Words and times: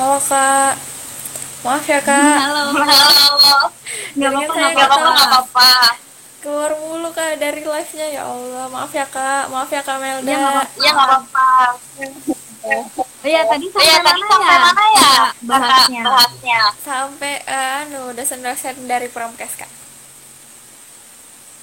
Halo 0.00 0.16
kak, 0.16 0.80
maaf 1.60 1.84
ya 1.84 2.00
kak. 2.00 2.16
Halo. 2.40 2.72
Halo. 2.72 3.68
Jaringan 4.16 4.48
apa-apa, 4.80 4.96
nggak 4.96 5.28
apa-apa. 5.28 5.72
Keluar 6.40 6.72
mulu 6.80 7.12
kak 7.12 7.36
dari 7.36 7.60
live-nya 7.60 8.06
ya 8.08 8.24
Allah. 8.24 8.64
Maaf 8.72 8.96
ya 8.96 9.04
kak, 9.04 9.52
maaf 9.52 9.68
ya 9.68 9.84
kak 9.84 10.00
Melda. 10.00 10.24
Ya, 10.24 10.40
nggak 10.40 10.52
apa-apa. 10.56 10.80
Ya 10.80 10.90
nggak 10.96 11.04
apa-apa. 11.04 11.48
Oh 12.64 13.28
iya, 13.28 13.44
tadi 13.44 13.68
sampai 13.68 13.84
Iya 13.92 13.96
tadi 14.00 14.20
mana 14.24 14.32
sampai 14.32 14.48
ya? 14.48 14.60
mana 14.64 14.84
ya? 14.88 15.12
Bahasnya. 15.44 16.02
Bahasnya. 16.08 16.60
Sampai 16.80 17.32
eh, 17.44 17.80
anu 17.84 18.16
dosen-dosen 18.16 18.88
dari 18.88 19.12
Promkes 19.12 19.52
kak. 19.52 19.68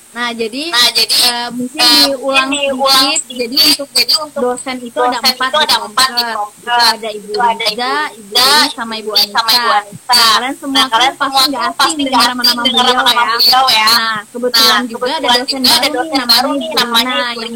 Nah, 0.08 0.32
jadi 0.32 0.64
Nah 0.68 0.88
jadi 0.90 1.16
eh, 1.20 1.50
mungkin 1.52 1.78
eh, 1.78 2.06
diulang 2.10 2.50
diulang 2.50 3.06
sedikit. 3.14 3.38
Jadi 3.38 3.58
untuk 3.62 3.88
jadi 3.92 4.14
untuk 4.18 4.42
dosen 4.42 4.76
itu 4.80 4.98
ada 4.98 5.20
dosen 5.20 5.30
empat 5.30 5.50
itu 5.50 5.58
di 5.58 5.60
ada 5.60 5.76
empat 5.78 6.10
di. 6.10 6.34
Itu 6.58 6.72
ada 6.72 7.10
Ibu 7.12 7.32
ada 7.36 7.66
Riza, 7.68 7.94
Ibu 8.10 8.34
Ini, 8.34 8.68
sama 8.72 8.94
Ibu 8.98 9.12
Anissa. 9.14 9.38
sama 9.38 9.50
Ibu 9.52 9.70
Anissa. 9.70 10.10
Nah, 10.10 10.26
kalian 10.32 10.56
semua 10.58 10.78
Nah, 10.78 10.88
kalian 10.88 11.14
pasti 11.14 11.42
nggak 11.46 11.64
asing 11.70 11.96
nggak 12.00 12.26
nama-nama 12.26 12.62
beliau 12.64 13.04
ya. 13.06 13.26
beliau 13.38 13.66
ya. 13.70 13.88
Nah, 13.88 14.18
kebetulan 14.28 14.74
Nah, 14.78 14.90
juga 14.90 15.06
ada 15.12 15.28
dosen 15.30 15.60
juga 15.62 15.76
ada 15.78 15.88
baru 15.88 15.94
nih 15.94 15.94
dosen 15.94 16.18
namanya 16.18 16.34
baru 16.34 16.50
nih 16.50 16.70
namanya 16.72 17.16
Ibu 17.28 17.42
yang 17.44 17.54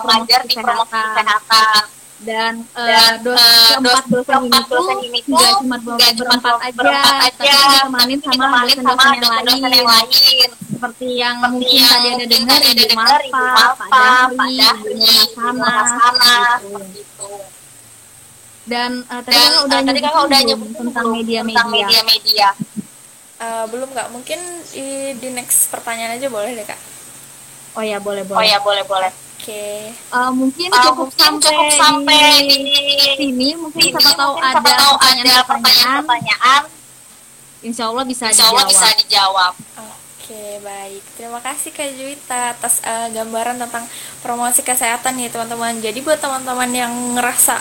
mengajar 0.00 0.40
di 0.40 0.54
promosi 0.56 0.94
kesehatan. 0.94 1.82
Dan, 2.20 2.52
eh, 2.76 2.84
Dan 2.84 3.12
keempat 3.24 3.80
dos- 3.80 4.08
dosen 4.12 4.34
keempat 4.36 4.62
tuh 4.62 4.76
dosen 4.76 4.96
ini 5.00 5.18
tuh 5.20 5.32
nggak 5.32 5.52
cuma 5.56 5.76
berempat 5.80 6.54
aja, 6.60 7.00
tapi 7.32 7.48
ditemanin 7.48 8.18
sama 8.20 8.44
dosen-dosen 8.60 9.12
yang 9.72 9.88
lain. 9.88 10.50
Seperti 10.80 11.08
yang 11.12 11.36
Seperti 11.36 11.52
mungkin 11.52 11.76
yang 11.76 11.90
tadi 11.92 12.08
ada 12.08 12.16
mungkin 12.16 12.28
dengar 12.32 12.60
Ibu 12.64 12.72
dengar, 12.80 13.20
Ibu 13.20 13.36
Malpa, 13.36 13.52
Malpa, 13.52 13.76
Pak 13.76 13.88
Dahli, 13.92 14.32
Pak 14.32 14.48
Ibu 14.48 14.56
Dahli, 14.56 14.96
Nur 14.96 15.12
Hasana, 15.12 15.52
Nur 15.52 15.68
Hasana, 15.68 16.32
gitu. 16.32 16.64
seperti 16.64 16.98
itu. 16.98 17.28
Dan 18.62 18.90
eh, 19.02 19.20
tadi 19.20 19.34
Dan 19.34 19.42
kakak 19.42 19.52
eh, 19.52 19.66
udah 19.66 19.80
tadi 19.84 20.00
kakak 20.00 20.22
udah 20.24 20.40
nyebutin 20.40 20.84
tentang 20.88 21.08
media-media. 21.10 21.52
tentang 21.52 21.70
media-media. 21.70 22.48
Eh, 23.36 23.64
belum 23.68 23.88
kak, 23.90 24.08
mungkin 24.08 24.40
di, 24.70 24.86
di 25.16 25.28
next 25.30 25.68
pertanyaan 25.68 26.16
aja 26.16 26.28
boleh 26.28 26.52
deh 26.54 26.64
kak. 26.64 26.80
Oh 27.72 27.84
ya 27.84 28.00
boleh 28.00 28.24
boleh. 28.24 28.40
Oh 28.40 28.44
ya 28.46 28.58
boleh 28.58 28.82
boleh. 28.82 29.12
Oke. 29.36 29.92
Eh, 29.92 30.30
mungkin 30.32 30.68
Eh, 30.70 30.80
cukup 30.82 31.08
mungkin 31.08 31.20
sampai, 31.20 31.52
cukup 31.52 31.68
sampai 31.76 32.20
di 32.42 32.56
di 32.64 32.76
sini. 33.16 33.48
Mungkin 33.54 33.80
Ini 33.82 33.92
siapa 33.92 34.12
tahu 34.14 34.32
mungkin 34.32 34.48
ada 34.48 34.60
pertanyaan-pertanyaan. 34.60 35.44
pertanyaan-pertanyaan. 35.44 36.62
Insya 37.60 37.84
Allah 37.86 38.04
bisa 38.04 38.24
Insya 38.28 38.44
Allah 38.46 38.64
dijawab. 38.64 38.72
bisa 38.72 38.86
dijawab. 38.98 39.52
Oke, 40.30 40.62
baik. 40.62 41.02
Terima 41.18 41.42
kasih 41.42 41.74
Kak 41.74 41.90
Juwita 41.98 42.54
atas 42.54 42.78
eh, 42.86 43.10
gambaran 43.18 43.58
tentang 43.66 43.82
promosi 44.22 44.62
kesehatan 44.62 45.18
nih, 45.18 45.26
teman-teman. 45.26 45.82
Jadi 45.82 45.98
buat 46.06 46.22
teman-teman 46.22 46.70
yang 46.70 47.18
ngerasa 47.18 47.58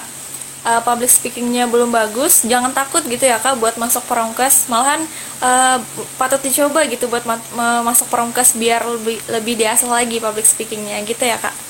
eh, 0.70 0.82
public 0.86 1.10
speakingnya 1.10 1.66
belum 1.66 1.90
bagus, 1.90 2.46
jangan 2.46 2.70
takut 2.70 3.02
gitu 3.10 3.26
ya 3.26 3.42
Kak 3.42 3.58
buat 3.58 3.74
masuk 3.82 4.06
promkes. 4.06 4.70
Malahan 4.70 5.02
eh, 5.42 5.82
patut 6.22 6.38
dicoba 6.46 6.86
gitu 6.86 7.10
buat 7.10 7.26
ma- 7.26 7.82
masuk 7.82 8.06
promkes 8.06 8.54
biar 8.54 8.86
lebih 8.86 9.18
lebih 9.34 9.58
diasah 9.58 9.90
lagi 9.90 10.22
public 10.22 10.46
speakingnya 10.46 11.02
gitu 11.10 11.26
ya 11.26 11.42
Kak. 11.42 11.69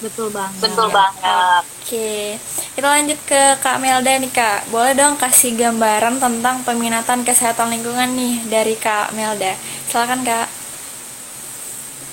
Betul 0.00 0.32
banget. 0.32 0.60
Betul 0.64 0.88
banget. 0.88 1.62
Oke, 1.84 2.40
kita 2.72 2.88
lanjut 2.88 3.18
ke 3.28 3.42
Kak 3.60 3.76
Melda 3.76 4.12
nih 4.16 4.32
Kak. 4.32 4.72
Boleh 4.72 4.96
dong 4.96 5.20
kasih 5.20 5.52
gambaran 5.60 6.16
tentang 6.16 6.64
peminatan 6.64 7.20
kesehatan 7.20 7.68
lingkungan 7.68 8.08
nih 8.16 8.40
dari 8.48 8.74
Kak 8.80 9.12
Melda. 9.12 9.52
Silakan 9.92 10.24
Kak. 10.24 10.48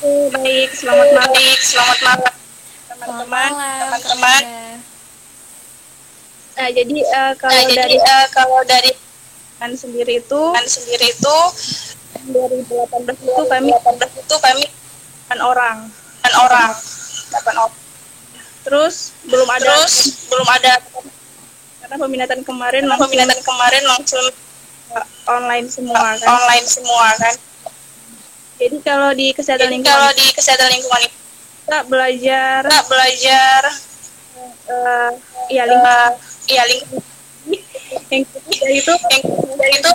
Oke, 0.04 0.36
baik. 0.36 0.70
Selamat 0.76 1.08
malam, 1.16 1.32
Baik, 1.32 1.60
selamat 1.64 2.00
malam. 2.04 2.34
Selamat 2.36 3.00
teman-teman. 3.08 3.52
teman-teman. 3.56 4.44
Nah, 6.58 6.70
jadi 6.74 6.98
eh, 7.06 7.32
kalau 7.40 7.54
Nah, 7.56 7.64
jadi 7.64 7.76
dari 7.80 7.98
eh, 8.02 8.26
kalau 8.36 8.60
dari 8.68 8.92
kan 9.58 9.72
sendiri 9.74 10.22
itu 10.22 10.42
kan 10.54 10.66
sendiri 10.70 11.08
itu 11.10 11.38
2018 12.30 13.10
itu 13.26 13.42
kami 13.48 13.74
2018 13.74 14.22
itu 14.22 14.36
kami 14.38 14.66
kan 15.32 15.40
orang. 15.40 15.78
8 16.28 16.36
orang. 16.36 16.97
8 17.32 17.64
orang. 17.64 17.76
Terus 18.68 18.96
belum 19.28 19.48
ada 19.48 19.64
Terus 19.64 19.96
belum 20.28 20.48
ada 20.48 20.74
karena 21.88 21.96
peminatan 22.04 22.40
kemarin 22.44 22.84
karena 22.84 22.92
langsung 22.92 23.08
peminatan 23.08 23.40
kemarin 23.40 23.84
langsung 23.88 24.26
eh, 24.92 25.06
online 25.32 25.68
semua 25.72 26.00
kan. 26.20 26.28
online 26.28 26.68
semua 26.68 27.08
kan. 27.16 27.36
Jadi 28.58 28.78
kalau 28.82 29.10
di 29.14 29.28
kesehatan 29.32 29.70
Jadi 29.70 29.74
lingkungan 29.80 29.96
kalau 29.96 30.12
di 30.18 30.28
kesehatan 30.36 30.70
lingkungan 30.74 31.02
kita 31.08 31.80
belajar 31.88 32.62
kita 32.68 32.84
belajar 32.92 33.62
eh 34.68 35.12
ya 35.48 35.64
lingkungan 35.64 36.12
eh, 36.48 36.54
ya 36.56 36.64
lingkungan 36.68 37.08
yang 38.12 38.24
ketiga 38.28 38.68
itu 38.72 38.94
yang 39.12 39.24
ketiga 39.24 39.66
itu 39.72 39.92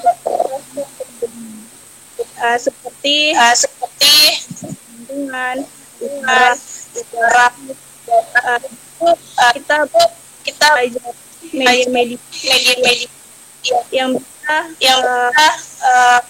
eh, 2.41 2.59
seperti 2.60 3.16
eh, 3.37 3.54
seperti 3.56 4.16
lingkungan, 5.12 5.56
lingkungan, 6.00 6.54
udara, 6.97 7.47
eh, 7.53 8.60
itu 8.69 9.08
kita 9.58 9.76
kita 10.42 10.66
belajar 10.75 11.12
media-media 11.53 12.19
yang 13.92 14.10
bisa 14.16 14.56
yang 14.82 15.00
eh, 15.00 15.25
bisa 15.31 15.48
eh, 15.86 16.20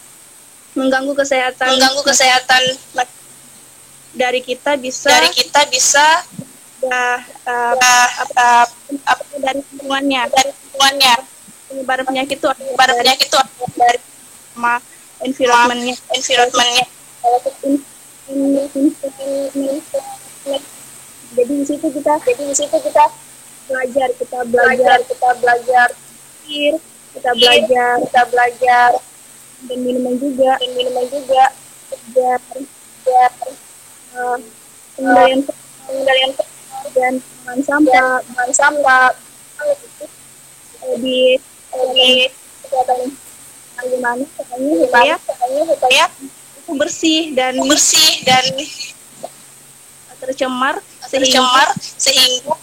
mengganggu 0.72 1.12
kesehatan 1.12 1.68
mengganggu 1.76 2.02
kesehatan 2.04 2.62
dari 4.12 4.40
kita 4.44 4.76
bisa 4.76 5.08
dari 5.08 5.28
kita 5.32 5.60
bisa 5.72 6.06
eh, 6.84 7.20
eh, 7.48 7.74
eh, 7.76 8.08
apa 9.06 9.22
dari 9.40 9.60
lingkungannya. 9.72 10.22
dari 10.28 10.50
lingkungannya. 10.52 11.14
Penyebaran 11.72 12.04
penyakit 12.04 12.36
itu 12.36 12.48
dari 12.52 12.96
penyakit 13.00 13.26
itu 13.32 13.38
dari 13.80 13.98
sama 14.52 14.76
environmentnya. 15.24 15.96
environmentnya 16.12 16.86
jadi 21.32 21.52
di 21.52 21.64
situ 21.64 21.86
kita 21.88 22.12
jadi 22.26 22.42
di 22.44 22.54
situ 22.56 22.76
kita 22.76 23.04
belajar 23.70 24.08
kita 24.18 24.38
belajar 24.50 24.98
kita 25.06 25.28
belajar 25.38 25.88
pikir 26.42 26.72
kita 27.12 27.30
belajar 27.36 27.94
kita 28.04 28.22
belajar 28.32 28.90
dan 29.68 29.78
minuman 29.82 30.14
juga. 30.18 30.58
Dan 30.58 30.70
minuman 30.74 31.06
juga. 31.10 31.44
Belajar 31.92 32.38
belajar 32.48 33.30
eh, 34.16 34.38
pengendalian 34.96 35.40
pengendalian 35.86 36.30
dan 36.92 37.14
pengelolaan 37.20 37.60
sampah 37.62 38.16
dan 38.24 38.50
sampah. 38.54 39.08
Eh, 39.62 40.96
di 40.98 41.38
di 41.94 42.10
kesehatan 42.66 43.14
gimana 43.82 44.22
caranya 44.38 44.74
supaya 44.78 45.14
supaya 45.18 45.62
supaya 45.66 46.04
itu 46.54 46.72
bersih 46.78 47.20
dan 47.34 47.58
bersih 47.66 48.22
dan 48.22 48.46
tercemar 50.22 50.78
sehingga 51.10 51.26
tercemar 51.26 51.68
sehingga 51.98 52.54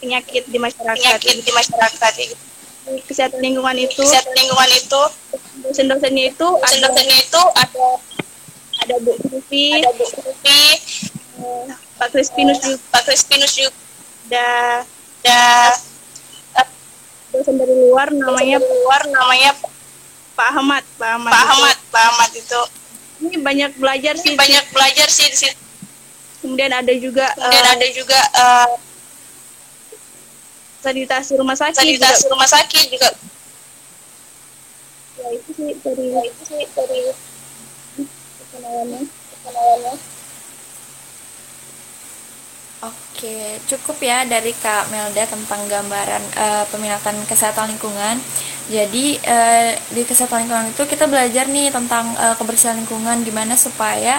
penyakit 0.00 0.42
di 0.48 0.58
masyarakat. 0.58 0.96
penyakit 0.96 1.36
di 1.44 1.52
masyarakat 1.52 2.12
Di 2.82 3.00
kesehatan 3.06 3.38
lingkungan 3.38 3.76
itu 3.78 4.00
kesehatan 4.02 4.34
lingkungan 4.34 4.70
itu 4.74 5.02
dosen-dosennya 5.62 6.24
itu 6.34 6.48
dosen-dosennya 6.58 7.16
itu 7.22 7.42
ada 7.54 7.86
ada 8.82 8.94
Bu 8.98 9.14
Sufi, 9.22 9.78
ada 9.78 9.94
Bu 9.94 10.02
Sufi, 10.02 10.62
eh, 11.38 11.66
Pak 12.02 12.08
Crispinus 12.10 12.58
juga. 12.58 12.82
Pak 12.90 13.02
Crispinus 13.06 13.52
juga. 13.54 13.78
Ada 14.26 14.48
ada 15.22 16.62
dosen 17.30 17.54
dari 17.60 17.74
luar 17.86 18.10
namanya 18.10 18.58
namanya 18.58 18.80
luar 18.82 19.02
namanya 19.06 19.50
Pak 20.32 20.48
Ahmad 20.50 20.84
Pak 20.98 21.10
Ahmad, 21.14 21.30
Pak. 21.30 21.42
Ahmad 21.46 21.76
Pak 21.92 22.02
Ahmad 22.10 22.30
itu. 22.34 22.62
Ini 23.22 23.38
banyak 23.38 23.70
belajar 23.78 24.18
sih 24.18 24.34
Ini 24.34 24.40
banyak 24.40 24.64
belajar 24.74 25.06
sih 25.06 25.30
di 25.30 25.36
situ 25.38 25.71
kemudian 26.42 26.72
ada 26.74 26.92
juga 26.98 27.26
kemudian 27.38 27.66
eh, 27.66 27.74
ada 27.78 27.86
juga 27.94 28.18
eh, 28.18 28.70
sanitasi 30.82 31.38
rumah 31.38 31.54
sakit 31.54 31.78
sanitasi 31.78 32.26
juga. 32.26 32.30
rumah 32.34 32.48
sakit 32.50 32.84
juga 32.90 33.08
ya 35.22 35.26
itu 35.38 35.50
sih 35.54 35.70
dari 35.78 36.06
ya, 36.10 36.22
itu 36.26 36.42
sih 36.42 36.66
dari 36.74 37.00
Oke, 42.82 43.62
cukup 43.70 44.02
ya 44.02 44.26
dari 44.26 44.50
Kak 44.50 44.90
Melda 44.90 45.22
tentang 45.30 45.62
gambaran 45.70 46.22
eh, 46.34 46.64
peminatan 46.66 47.22
kesehatan 47.30 47.70
lingkungan. 47.70 48.18
Jadi 48.66 49.22
eh, 49.22 49.78
di 49.94 50.02
kesehatan 50.02 50.42
lingkungan 50.42 50.74
itu 50.74 50.82
kita 50.90 51.06
belajar 51.06 51.46
nih 51.46 51.70
tentang 51.70 52.10
eh, 52.18 52.34
kebersihan 52.34 52.74
lingkungan 52.74 53.22
gimana 53.22 53.54
supaya 53.54 54.18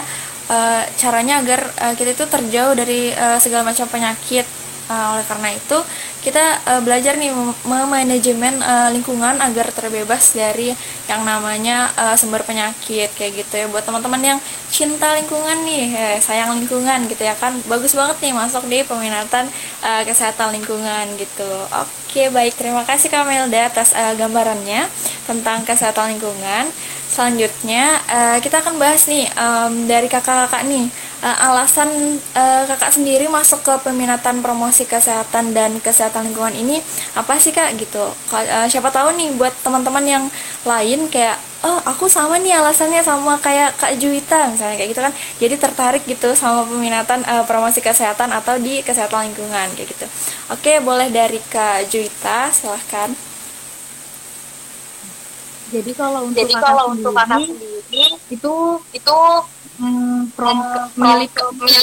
eh, 0.50 0.84
caranya 1.00 1.40
agar 1.44 1.62
eh, 1.80 1.94
kita 1.96 2.12
itu 2.16 2.26
terjauh 2.28 2.74
dari 2.76 3.12
eh, 3.14 3.38
segala 3.40 3.64
macam 3.72 3.88
penyakit. 3.88 4.48
Eh, 4.84 5.08
oleh 5.16 5.24
karena 5.24 5.48
itu 5.56 5.80
kita 6.20 6.60
eh, 6.68 6.82
belajar 6.84 7.16
nih 7.16 7.32
mem- 7.32 7.56
memanajemen 7.64 8.60
eh, 8.60 8.90
lingkungan 8.92 9.40
agar 9.40 9.72
terbebas 9.72 10.36
dari 10.36 10.76
yang 11.08 11.24
namanya 11.24 11.88
eh, 11.96 12.16
sumber 12.20 12.44
penyakit 12.44 13.08
kayak 13.16 13.32
gitu 13.44 13.54
ya. 13.64 13.66
Buat 13.72 13.88
teman-teman 13.88 14.20
yang 14.20 14.40
cinta 14.68 15.16
lingkungan 15.16 15.64
nih 15.64 15.88
eh, 15.96 16.18
sayang 16.20 16.60
lingkungan 16.60 17.08
gitu 17.08 17.24
ya 17.24 17.32
kan 17.40 17.56
bagus 17.72 17.96
banget 17.96 18.20
nih 18.20 18.34
masuk 18.36 18.68
di 18.68 18.84
peminatan 18.84 19.48
eh, 19.88 20.04
kesehatan 20.04 20.52
lingkungan 20.52 21.16
gitu. 21.16 21.48
Oke 21.72 22.03
Oke, 22.14 22.30
baik. 22.30 22.54
Terima 22.54 22.86
kasih 22.86 23.10
Kak 23.10 23.26
Melda 23.26 23.74
atas 23.74 23.90
uh, 23.98 24.14
gambarannya 24.14 24.86
tentang 25.26 25.66
kesehatan 25.66 26.14
lingkungan. 26.14 26.70
Selanjutnya, 27.10 27.98
uh, 28.06 28.38
kita 28.38 28.62
akan 28.62 28.78
bahas 28.78 29.10
nih 29.10 29.26
um, 29.34 29.90
dari 29.90 30.06
kakak-kakak 30.06 30.62
nih 30.70 30.94
uh, 31.26 31.38
alasan 31.50 31.90
uh, 32.38 32.70
kakak 32.70 32.94
sendiri 32.94 33.26
masuk 33.26 33.66
ke 33.66 33.74
peminatan 33.82 34.46
promosi 34.46 34.86
kesehatan 34.86 35.58
dan 35.58 35.82
kesehatan 35.82 36.30
lingkungan 36.30 36.54
ini 36.54 36.86
apa 37.18 37.34
sih 37.42 37.50
kak 37.50 37.82
gitu. 37.82 38.14
Uh, 38.30 38.70
siapa 38.70 38.94
tahu 38.94 39.10
nih 39.18 39.34
buat 39.34 39.58
teman-teman 39.66 40.06
yang 40.06 40.24
lain 40.70 41.10
kayak 41.10 41.42
oh 41.64 41.80
aku 41.88 42.12
sama 42.12 42.36
nih 42.44 42.60
alasannya 42.60 43.00
sama 43.00 43.40
kayak 43.40 43.80
kak 43.80 43.96
Juwita 43.96 44.52
misalnya 44.52 44.76
kayak 44.76 44.90
gitu 44.92 45.02
kan. 45.02 45.14
Jadi 45.40 45.56
tertarik 45.56 46.04
gitu 46.04 46.36
sama 46.36 46.68
peminatan 46.68 47.24
uh, 47.24 47.44
promosi 47.48 47.80
kesehatan 47.80 48.36
atau 48.36 48.60
di 48.60 48.84
kesehatan 48.84 49.32
lingkungan 49.32 49.72
kayak 49.76 49.88
gitu. 49.96 50.06
Oke, 50.52 50.84
boleh 50.84 51.08
dari 51.08 51.40
kak 51.40 51.88
Juwita 51.88 52.52
silahkan. 52.52 53.16
Jadi 55.74 55.92
kalau 55.98 56.30
untuk 56.30 56.38
Jadi 56.38 56.54
kalau 56.54 56.86
sendiri, 56.94 57.02
untuk 57.02 57.14
kakak 57.18 57.40
sendiri 57.50 58.06
itu 58.30 58.54
itu 58.94 59.18
prom 60.38 60.58
eh, 60.62 60.86
milih 60.94 61.30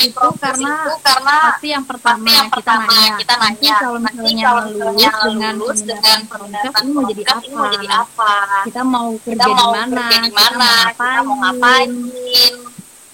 itu 0.06 0.26
karena 0.38 0.72
karena 1.02 1.34
pasti 1.50 1.68
yang 1.74 1.84
pertama 1.84 2.22
pasti 2.22 2.30
yang 2.38 2.48
kita 2.48 2.54
pertama 2.54 2.86
nanya, 2.86 3.12
kita 3.18 3.34
nanti 3.34 3.66
nanya 3.66 3.74
kalau 3.82 3.98
nanti 3.98 4.18
misalnya 4.22 4.44
kalau 4.46 4.62
lulus 4.70 4.94
misalnya 4.94 5.26
dengan 5.26 5.54
lulus 5.58 5.80
dengan 5.82 6.18
peminatan 6.30 6.82
ini 6.86 6.90
mau 6.94 7.02
jadi 7.10 7.22
promkes 7.26 7.34
apa? 7.34 7.46
ini 7.50 7.54
mau 7.58 7.66
jadi 7.74 7.88
apa 7.90 8.32
Kita 8.62 8.82
mau 8.86 9.08
kerja 9.18 9.34
kita 9.34 9.44
di 9.44 9.54
mana? 9.58 9.84
kerja 9.90 10.16
di 10.22 10.30
Kita 10.30 10.44
mau 10.46 10.54
mana 10.54 10.92
kita 10.94 11.20
mau 11.26 11.36
ngapain? 11.42 11.90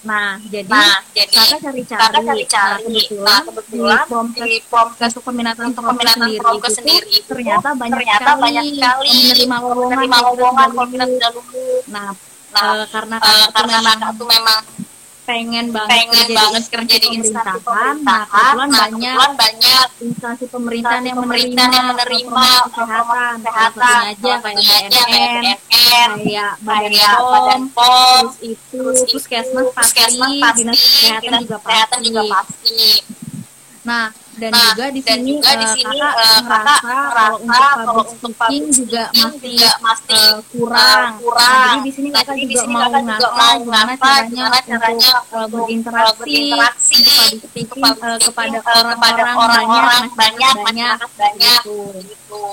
Nah, 0.07 0.39
jadi 0.39 0.69
nah 0.71 0.95
jadi 1.11 1.33
kakak 1.35 1.59
cari-cari. 1.67 1.99
kakak 1.99 2.23
cari-cari 2.23 2.95
Nah, 3.11 3.27
nah 3.27 3.39
kebetulan, 3.43 4.05
kebetulan 4.07 4.39
di 4.39 4.55
untuk 5.11 5.23
peminatan 5.25 5.63
untuk 5.67 5.83
peminatan 5.83 6.19
sendiri 6.23 6.47
itu 6.47 6.69
sendiri 6.71 7.07
itu 7.11 7.27
ternyata 7.27 7.67
banyak 7.75 7.97
ternyata 7.97 8.29
sekali 8.31 8.39
banyak 8.39 8.65
sekali 8.71 9.09
menerima 9.11 9.57
lowongan 9.59 9.89
menerima 9.91 10.17
lowongan 10.23 10.67
kalau 10.71 10.87
kita 10.87 11.03
lulus. 11.03 11.11
sudah 11.11 11.29
lulus 11.35 11.85
Nah, 11.87 12.09
eh, 12.57 12.87
karena 12.89 13.15
tuh 13.21 13.37
karena 13.53 13.77
memang 13.77 13.97
kakak 13.97 14.11
tuh 14.17 14.27
memang 14.27 14.61
pengen 15.27 15.75
banget 15.75 15.91
pengen 15.91 16.07
kerja 16.07 16.35
banget 16.39 16.63
di 16.63 16.71
kerja 16.71 16.95
di 17.03 17.07
instansi 17.19 17.59
pemerintahan, 17.59 17.95
nah 18.07 18.23
kebetulan 18.31 18.69
nah 18.71 18.79
banyak 18.79 19.29
banyak 19.35 19.87
instansi 20.07 20.45
pemerintahan 20.47 21.03
yang 21.03 21.17
menerima, 21.19 21.63
yang 21.67 21.87
menerima 21.91 22.45
kesehatan, 22.71 23.33
satunya 23.43 23.95
aja 24.07 24.33
kayak 24.39 24.87
BNN, 24.87 26.11
kayak 26.23 26.51
Badan 26.63 27.63
POM, 27.75 28.23
terus 28.23 28.37
itu 28.39 28.79
puskesmas 29.11 29.67
pasti, 29.75 30.15
dinas 30.63 30.79
kesehatan 30.79 31.43
juga 31.43 31.57
kesehatan 31.59 31.99
pasti. 32.31 33.26
Juga. 33.87 33.95
Nah, 33.95 34.07
dan 34.37 34.51
Nah, 34.53 34.69
juga 34.69 34.85
di 34.93 35.01
dan 35.01 35.17
sini 35.17 35.29
juga 35.33 35.49
di 35.49 35.65
eh, 35.65 35.73
sini, 35.73 35.97
kakak 35.97 36.13
ngerasa 36.13 36.45
kakak 36.45 36.79
kalau 36.85 37.37
ngerasa 37.41 37.73
untuk 37.73 37.87
kalau 37.87 37.95
public 37.97 38.07
untuk 38.13 38.31
speaking 38.37 38.65
public 38.67 38.77
juga 38.77 39.03
masih 39.07 39.39
juga 39.49 39.71
masih, 39.81 40.13
eh, 40.13 40.37
kurang. 40.53 41.09
kurang. 41.17 41.47
Nah, 41.47 41.57
jadi 41.57 41.79
di 41.81 41.91
sini 41.95 42.07
Nah, 42.07 42.15
kakak 42.21 42.35
jadi 42.37 42.45
di 42.45 42.55
juga 42.57 42.67
mau 42.67 42.81
kakak 42.85 43.03
juga 43.07 43.27
mau 43.33 43.55
gimana 43.57 43.91
caranya 43.97 44.45
caranya 44.61 45.11
untuk 45.17 45.33
untuk, 45.33 45.47
berinteraksi, 45.49 46.21
berinteraksi 46.21 46.97
public 47.07 47.41
speaking 47.49 47.83
speaking, 47.97 48.17
kepada 48.29 48.57
kepada 48.61 49.21
orang-orang 49.33 50.03
banyak, 50.13 50.13
banyak, 50.13 50.55
banyak, 50.61 50.97
banyak, 51.17 51.61
gitu. 51.65 51.77
gitu. 52.05 52.43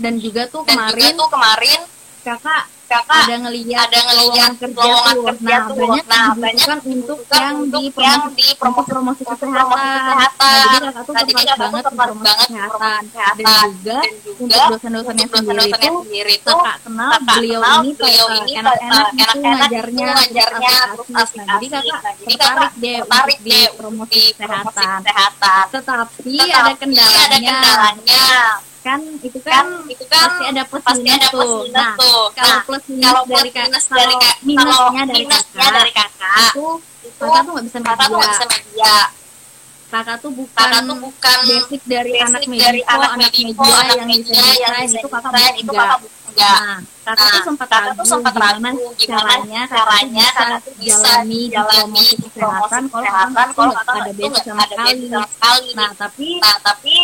Dan 0.00 0.14
juga 0.16 0.42
tuh 0.48 0.62
Dan 0.64 0.76
juga 0.80 0.88
kemarin 0.88 1.12
tuh 1.20 1.28
kemarin 1.28 1.80
kakak 2.24 2.62
kakak 2.92 3.22
ada 3.24 3.36
ngeliat 3.40 3.88
ada 3.88 3.98
ngeliat 4.04 4.20
lowongan 4.20 4.52
kerja 4.60 4.92
tuh. 4.92 5.22
Nah, 5.42 5.60
tuh. 5.64 5.76
banyak 5.80 6.04
Nah, 6.12 6.28
banyak 6.36 6.78
dibutuhkan 6.84 6.92
untuk 6.92 7.18
yang 7.32 7.56
di 7.72 7.84
yang 7.88 8.20
promosi, 8.20 8.36
di 8.36 8.46
promosi 8.60 8.88
promosi 8.92 9.22
kesehatan. 9.24 9.76
Nah, 9.80 10.28
jadi 10.52 10.76
kakak 10.82 11.02
tuh 11.02 11.12
Nah, 11.12 11.22
jadi 11.24 11.42
kakak 11.42 11.58
banget 11.58 11.84
promosi 11.88 12.22
banget 12.22 12.48
kesehatan. 12.48 13.00
kesehatan. 13.02 13.68
juga 13.72 13.96
Dan 14.02 14.14
juga 14.22 14.42
untuk 14.42 14.62
dosen-dosennya 14.72 15.26
sendiri 15.32 15.64
itu 15.72 15.90
sendiri 16.02 16.34
tuh 16.44 16.58
kakak 16.60 16.78
kenal 16.84 17.10
beliau 17.22 17.60
ini 17.82 17.90
beliau 17.96 18.26
ini 18.32 18.52
enak-enak 18.60 19.06
ngajarnya, 19.42 20.06
ngajarnya, 20.12 20.76
terus. 20.92 21.30
Nah, 21.36 21.46
jadi 21.56 21.66
kakak 21.66 22.00
Nah, 22.02 22.14
tertarik 22.26 22.72
deh 22.82 22.98
tertarik 23.02 23.38
di 23.42 23.50
deh 23.50 23.68
promosi 23.78 24.20
kesehatan. 24.36 24.98
Tetapi 25.72 26.36
ada 26.52 26.72
kendalanya. 26.76 27.58
Kan 28.82 29.00
itu 29.22 29.38
Kan 29.40 29.66
kan 29.66 29.66
itu 29.86 30.04
kan 30.10 30.20
pasti 30.26 30.42
ada 30.44 30.62
plus 30.66 30.82
pasti 30.82 31.02
minus 31.02 31.14
ada 31.16 31.28
plus 31.30 31.46
tuh. 31.46 31.60
minus 31.62 31.74
Nah, 31.78 31.92
tuh. 31.94 32.22
kalau 32.34 32.50
Nah, 32.50 32.60
plus 32.66 32.84
minus 32.90 33.04
kalau 33.06 33.22
dari 33.22 33.50
plus 33.50 33.54
kak, 33.54 33.64
minus 33.64 33.86
dari 33.86 34.14
kalau 34.14 34.22
kak, 34.22 34.36
minusnya 34.42 34.74
kalau 34.74 34.90
dari 35.06 35.22
minusnya 35.22 35.62
kakak, 35.62 35.72
dari 35.72 35.92
kakak, 35.92 36.50
itu 36.50 36.66
itu 37.02 37.22
kakak 37.22 37.40
tuh 37.42 37.52
nggak 37.52 37.64
bisa 37.64 37.78
kakak 37.78 37.96
tuh 38.02 38.10
nggak 38.12 38.22
media. 38.22 38.32
bisa 38.32 38.44
media. 38.50 38.96
Kakak 39.92 40.16
tuh 40.18 40.32
bukan, 40.32 40.56
Kakak 40.56 40.82
tuh 40.88 40.96
bukan 40.96 41.38
basic 41.44 41.80
dari 41.84 42.10
basic 42.16 42.24
anak 42.24 42.40
dari 42.40 42.48
mediko, 42.48 42.92
anak 42.96 43.12
media 43.12 43.44
anak 43.76 43.92
yang 43.92 44.08
media 44.08 44.40
yang 44.56 44.74
bisa 44.80 44.96
itu 44.96 45.08
kakak 45.12 45.30
desain, 45.36 45.52
itu 45.52 45.72
kakak 45.76 45.98
enggak. 46.32 46.56
Nah, 46.56 46.78
kakak 47.04 47.20
Nah, 47.20 47.28
tuh 47.28 47.42
sempat 47.44 47.66
kakak 47.68 47.84
ragu 47.84 48.00
tuh 48.00 48.06
sempat 48.08 48.32
gimana 48.32 48.56
ragu 48.72 48.86
gimana 48.96 49.20
caranya 49.20 49.60
caranya 49.68 50.24
bisa 50.24 50.40
kakak 50.40 50.60
tuh 50.64 50.72
bisa 50.80 50.96
jalani 50.96 51.40
jalani 51.52 51.84
promosi 51.84 52.14
kesehatan 52.24 52.82
kalau 52.88 53.04
kakak 53.04 53.46
tuh 53.52 53.52
kalau 53.52 53.72
nggak 53.76 54.00
ada 54.00 54.12
basic 54.16 54.42
sama 54.48 54.64
sekali. 54.64 55.70
Nah, 55.76 55.90
tapi 55.92 56.28
Nah, 56.40 56.56
tapi 56.64 56.94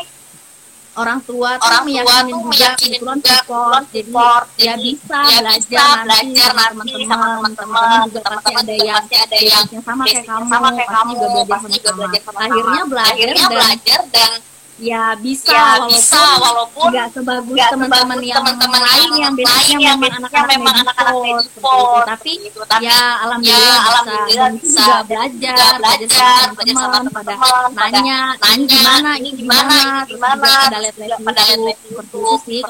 orang 0.99 1.19
tua 1.23 1.51
tuh 1.57 1.67
orang 1.71 1.83
tua 1.87 1.87
meyakinin 1.87 2.35
tuh 2.35 2.43
juga 2.51 2.69
kebetulan 2.75 3.19
juga 3.23 3.37
support. 3.39 3.83
jadi 3.95 4.11
support 4.11 4.47
ya 4.59 4.75
jadi 4.75 4.83
bisa 4.83 5.19
ya 5.19 5.39
belajar 5.39 5.63
bisa 5.63 5.83
nanti 5.87 6.05
belajar 6.05 6.49
sama 6.51 6.63
nanti 6.75 7.03
sama 7.07 7.27
teman-teman. 7.39 7.99
Juga 8.09 8.21
pasti 8.27 8.51
teman-teman 8.51 8.59
ada 8.59 8.75
juga 8.75 8.85
yang 8.85 8.97
pasti 8.99 9.15
ada 9.17 9.37
yang 9.39 9.65
basicnya 9.69 9.81
sama 9.87 10.03
kayak 10.05 10.25
kamu 10.27 10.45
sama 10.51 10.69
kayak 10.75 10.91
pasti 10.91 10.95
kamu 10.95 11.11
juga 11.15 11.29
belajar 11.29 11.49
pasti 11.49 11.77
juga 11.79 11.91
belajar 11.95 12.21
sama 12.27 12.39
akhirnya 12.43 12.83
belajar 12.91 13.15
akhirnya 13.15 13.47
dan 13.47 13.51
belajar 13.55 14.01
dan 14.11 14.33
ya 14.79 15.19
bisa 15.19 15.51
ya 15.51 15.63
walaupun 15.83 15.91
bisa 15.91 16.23
walaupun 16.39 16.91
nggak 16.95 17.09
sebagus 17.11 17.59
teman-teman 17.67 18.19
yang 18.23 18.39
teman-teman 18.47 18.81
lain 18.87 19.11
yang 19.19 19.33
basicnya 19.35 19.79
yang 19.91 19.99
memang 19.99 20.19
anak-anak 20.23 20.51
memang 20.55 20.75
anak-anak 20.87 21.15
itu 21.43 21.75
tapi 22.07 22.31
gitu. 22.47 22.61
Tapi 22.63 22.87
ya 22.87 23.01
alhamdulillah, 23.27 23.75
ya, 23.75 23.83
bisa 23.83 23.89
alhamdulillah 23.91 24.49
itu 24.55 24.59
bisa. 24.63 24.83
Dan 24.87 24.99
belajar 25.09 25.55
belajar 25.59 25.73
belajar, 25.79 26.35
sama 26.79 26.97
teman-teman 26.97 27.11
pada 27.11 27.33
teman-teman, 27.35 27.71
pada 27.75 27.99
nanya 27.99 28.19
ini 28.55 28.65
nanya, 28.65 28.67
gimana 28.71 29.11
ini 29.19 29.31
gimana, 29.35 29.77
gimana 30.07 30.39
gimana, 30.39 30.47
pada 30.47 30.77
lihat-lihat 30.79 31.19
pada 31.27 31.43
YouTube 31.51 31.83
lihat-lihat 31.83 31.83
seperti 31.91 32.17
itu 32.19 32.35
sih 32.47 32.61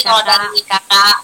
kalau 0.00 0.22
kakak 0.24 0.24
dari 0.24 0.60
kakak 0.64 1.16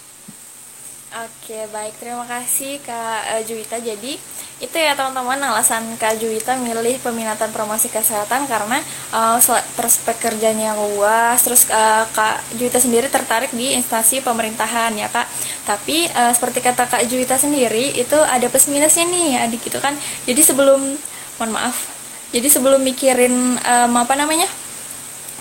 Oke, 1.08 1.64
baik. 1.72 1.96
Terima 1.96 2.22
kasih 2.28 2.84
Kak 2.84 3.20
eh, 3.32 3.42
Juwita. 3.48 3.80
Jadi, 3.80 4.20
itu 4.58 4.74
ya 4.74 4.98
teman-teman 4.98 5.38
alasan 5.38 5.86
Kak 6.02 6.18
Juwita 6.18 6.58
milih 6.58 6.98
peminatan 6.98 7.54
promosi 7.54 7.86
kesehatan 7.86 8.50
karena 8.50 8.82
eh, 9.14 9.38
sel- 9.38 9.62
prospek 9.78 10.18
kerjanya 10.18 10.74
yang 10.74 10.78
luas. 10.78 11.38
Terus 11.46 11.70
eh, 11.70 12.04
Kak 12.10 12.42
Juwita 12.58 12.82
sendiri 12.82 13.06
tertarik 13.06 13.54
di 13.54 13.78
instansi 13.78 14.18
pemerintahan 14.18 14.98
ya 14.98 15.06
Kak. 15.06 15.26
Tapi 15.62 16.10
eh, 16.10 16.32
seperti 16.34 16.58
kata 16.58 16.90
Kak 16.90 17.06
Juwita 17.06 17.38
sendiri, 17.38 17.94
itu 17.94 18.18
ada 18.18 18.50
plus 18.50 18.66
minusnya 18.66 19.06
nih 19.06 19.46
adik 19.46 19.62
gitu 19.62 19.78
kan. 19.78 19.94
Jadi 20.26 20.42
sebelum, 20.42 20.98
mohon 21.38 21.50
maaf. 21.54 21.76
Jadi 22.34 22.50
sebelum 22.50 22.82
mikirin 22.82 23.56
em, 23.56 23.92
apa 23.94 24.14
namanya? 24.18 24.50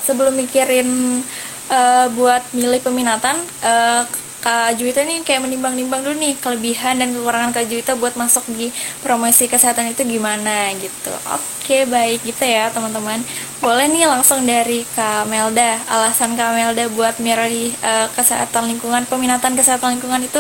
sebelum 0.08 0.40
mikirin 0.40 1.20
eh, 1.68 2.08
buat 2.16 2.40
milih 2.56 2.80
peminatan 2.80 3.36
eh, 3.60 4.08
Kak 4.48 4.80
Juwita 4.80 5.04
nih 5.04 5.27
kayak 5.27 5.44
menimbang-nimbang 5.44 6.08
dulu 6.08 6.24
nih 6.24 6.39
kelebihan 6.39 6.96
dan 6.96 7.12
kekurangan 7.12 7.51
Kak 7.51 7.68
Juwita 7.68 8.00
buat 8.00 8.16
masuk 8.16 8.48
di 8.56 8.72
promosi 9.04 9.44
kesehatan 9.44 9.92
itu 9.92 10.08
gimana 10.08 10.72
gitu. 10.80 11.12
Oke, 11.36 11.84
baik 11.84 12.24
gitu 12.24 12.48
ya 12.48 12.72
teman-teman. 12.72 13.20
Boleh 13.60 13.92
nih 13.92 14.08
langsung 14.08 14.48
dari 14.48 14.88
Kak 14.96 15.27
Melda. 15.27 15.84
Alasan 15.92 16.39
Kak 16.39 16.56
Melda 16.56 16.88
buat 16.96 17.20
milih 17.20 17.75
eh, 17.75 18.08
kesehatan 18.16 18.72
lingkungan, 18.72 19.04
peminatan 19.12 19.51
kesehatan 19.51 20.00
lingkungan 20.00 20.24
itu 20.24 20.39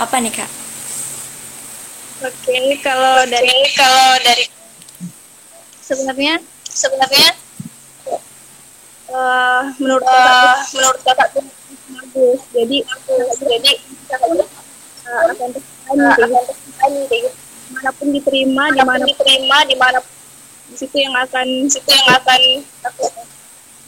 apa 0.00 0.16
nih 0.16 0.32
Kak? 0.32 0.50
Oke, 2.24 2.56
kalau 2.80 3.20
dari 3.28 3.52
Jadi 3.52 3.76
kalau 3.76 4.08
dari 4.24 4.44
sebenarnya 5.84 6.40
sebenarnya 6.72 7.28
eh, 9.12 9.62
menurut 9.76 10.08
eh, 10.08 10.08
kakak 10.08 10.56
menurut 10.72 11.00
kakak 11.04 11.28
bagus. 12.12 12.40
Jadi 12.52 12.76
jadi 12.84 13.72
eh, 13.72 14.12
akan 14.12 15.48
eh, 15.48 15.60
gitu. 16.12 16.24
gitu. 16.92 17.28
di 17.64 17.70
mana 17.72 17.90
pun 17.96 18.08
diterima, 18.12 18.64
Di 18.68 18.80
mana 18.84 18.84
pun 18.84 18.84
di 18.84 18.84
mana 18.84 19.04
diterima 19.08 19.58
di 19.64 19.76
mana 19.80 19.98
di 20.68 20.74
situ 20.76 20.96
yang 21.00 21.16
akan 21.16 21.46
situ 21.68 21.88
yang 21.88 22.08
akan 22.16 22.42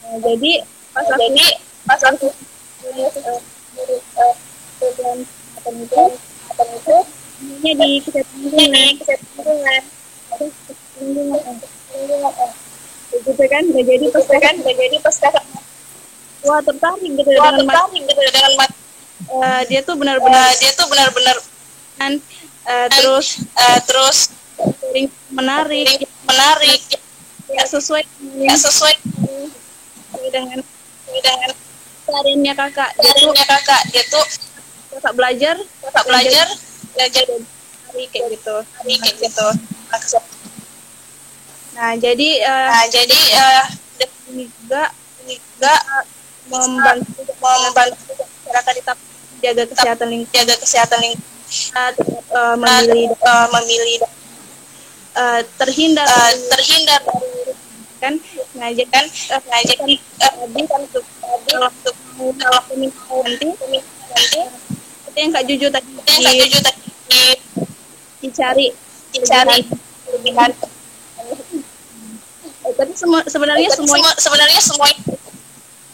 Nah, 0.05 0.21
jadi 0.21 0.61
pas 0.93 1.01
aku 1.09 1.17
jadi 1.17 1.45
pas 1.89 2.01
aku 2.05 2.29
eh, 2.85 3.09
eh, 3.09 4.33
program 4.77 5.17
kesehatan 5.25 5.75
itu 5.81 6.03
itu 6.77 6.97
ini 7.41 7.71
di 7.73 7.89
kesehatan 8.05 8.37
lingkungan 8.45 8.93
kesehatan 9.01 9.25
lingkungan 9.33 9.81
kesehatan 10.29 10.49
lingkungan 11.01 11.41
eh, 11.41 12.45
eh. 12.45 12.51
gitu 13.17 13.45
kan 13.49 13.63
jadi 13.73 14.05
pas 14.13 14.25
kan 14.29 14.55
jadi 14.61 14.97
pas 15.01 15.15
kakak 15.17 15.44
wah 16.45 16.61
tertarik 16.61 17.11
gitu 17.17 17.29
wah 17.35 17.51
dengan 17.51 17.65
mat, 17.65 17.75
tertarik 17.75 18.03
gitu 18.05 18.21
dengan 18.31 18.53
mat 18.57 18.71
eh, 19.25 19.61
dia 19.67 19.81
tuh 19.81 19.95
benar-benar 19.97 20.45
eh, 20.49 20.53
dia 20.61 20.71
tuh 20.77 20.87
benar-benar 20.87 21.37
kan 21.97 22.13
eh, 22.65 22.87
terus 22.93 23.41
eh, 23.57 23.79
terus 23.89 24.17
sering 24.95 25.11
menarik. 25.35 26.07
Menarik. 26.23 26.81
Ya 27.51 27.63
sesuai 27.67 28.03
nggak 28.21 28.59
sesuai. 28.59 28.95
Dengan 30.31 30.59
dengan 31.05 31.51
Hariannya 32.05 32.53
kakak, 32.53 32.89
dia 33.01 33.11
tuh 33.17 33.33
karirnya 33.33 33.45
kakak. 33.49 33.81
Dia 33.91 34.03
tuh 34.07 34.25
kakak 34.93 35.13
belajar, 35.17 35.55
kakak 35.81 36.03
belajar. 36.05 36.47
Belajar 36.95 37.25
hari 37.91 38.03
kayak 38.13 38.25
gitu. 38.39 38.55
hari 38.61 38.93
kayak 39.01 39.15
gitu. 39.19 39.47
Nah, 41.75 41.91
jadi 41.99 42.29
eh, 42.39 42.67
nah 42.71 42.85
jadi 42.87 43.19
ini 44.31 44.47
juga 44.47 44.95
ini 45.25 45.35
juga 45.35 45.75
membantu 46.45 47.21
membantu 47.35 48.11
masyarakat 48.45 48.73
tetap 48.75 48.97
jaga 49.37 49.63
kesehatan 49.65 50.07
lingkungan, 50.09 50.33
jaga 50.35 50.55
kesehatan 50.57 50.99
lingkungan 51.01 51.93
eh, 52.31 52.55
memilih 52.55 53.09
eh, 53.11 53.47
memilih 53.51 53.99
eh, 55.15 55.41
terhindar 55.57 56.07
eh, 56.07 56.33
terhindar 56.49 57.01
dari 57.01 57.53
kan. 57.95 58.13
Jadi 58.55 58.83
kan 58.87 59.05
nah 59.45 59.59
jadi 59.61 59.95
eh, 59.95 60.31
tadi 60.35 60.61
kan 60.65 60.79
untuk 60.81 61.03
kalau 62.35 62.61
nanti 62.73 63.47
nanti 64.09 64.41
itu 65.05 65.17
yang 65.17 65.31
Kak 65.31 65.43
Juju 65.43 65.67
tadi 65.69 65.89
yang 66.19 66.35
tuju 66.37 66.59
tadi 66.59 66.81
di- 67.07 67.39
dicari. 68.21 68.67
dicari 69.11 69.63
kelebihan 70.03 70.51
Eh, 72.65 72.73
Tapi 72.73 72.91
semua 72.93 73.21
sebenarnya 73.23 73.69
semua- 73.71 74.17
sebenarnya 74.17 74.57
semuanya 74.59 74.97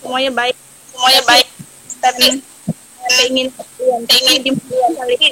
semuanya 0.01 0.31
baik. 0.33 0.55
semuanya 0.89 1.21
baik 1.29 1.47
tapi 2.01 2.41
Saya 3.01 3.27
ingin 3.33 3.47
ingin 3.49 4.39
di 4.45 4.51
kali 4.93 5.15
di 5.17 5.31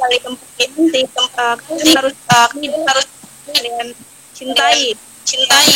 kali 0.00 0.16
eh, 0.16 1.54
kalian 1.60 1.92
harus 1.92 2.14
kita 2.56 2.80
harus 2.88 3.06
dengan 3.52 3.88
cintai 4.32 4.96
cintai 5.28 5.72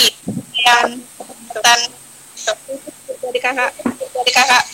yang 0.64 0.96
dan 1.60 1.80
dari 3.20 3.40
kakak. 3.40 3.70
dari 4.16 4.32
kakak 4.32 4.64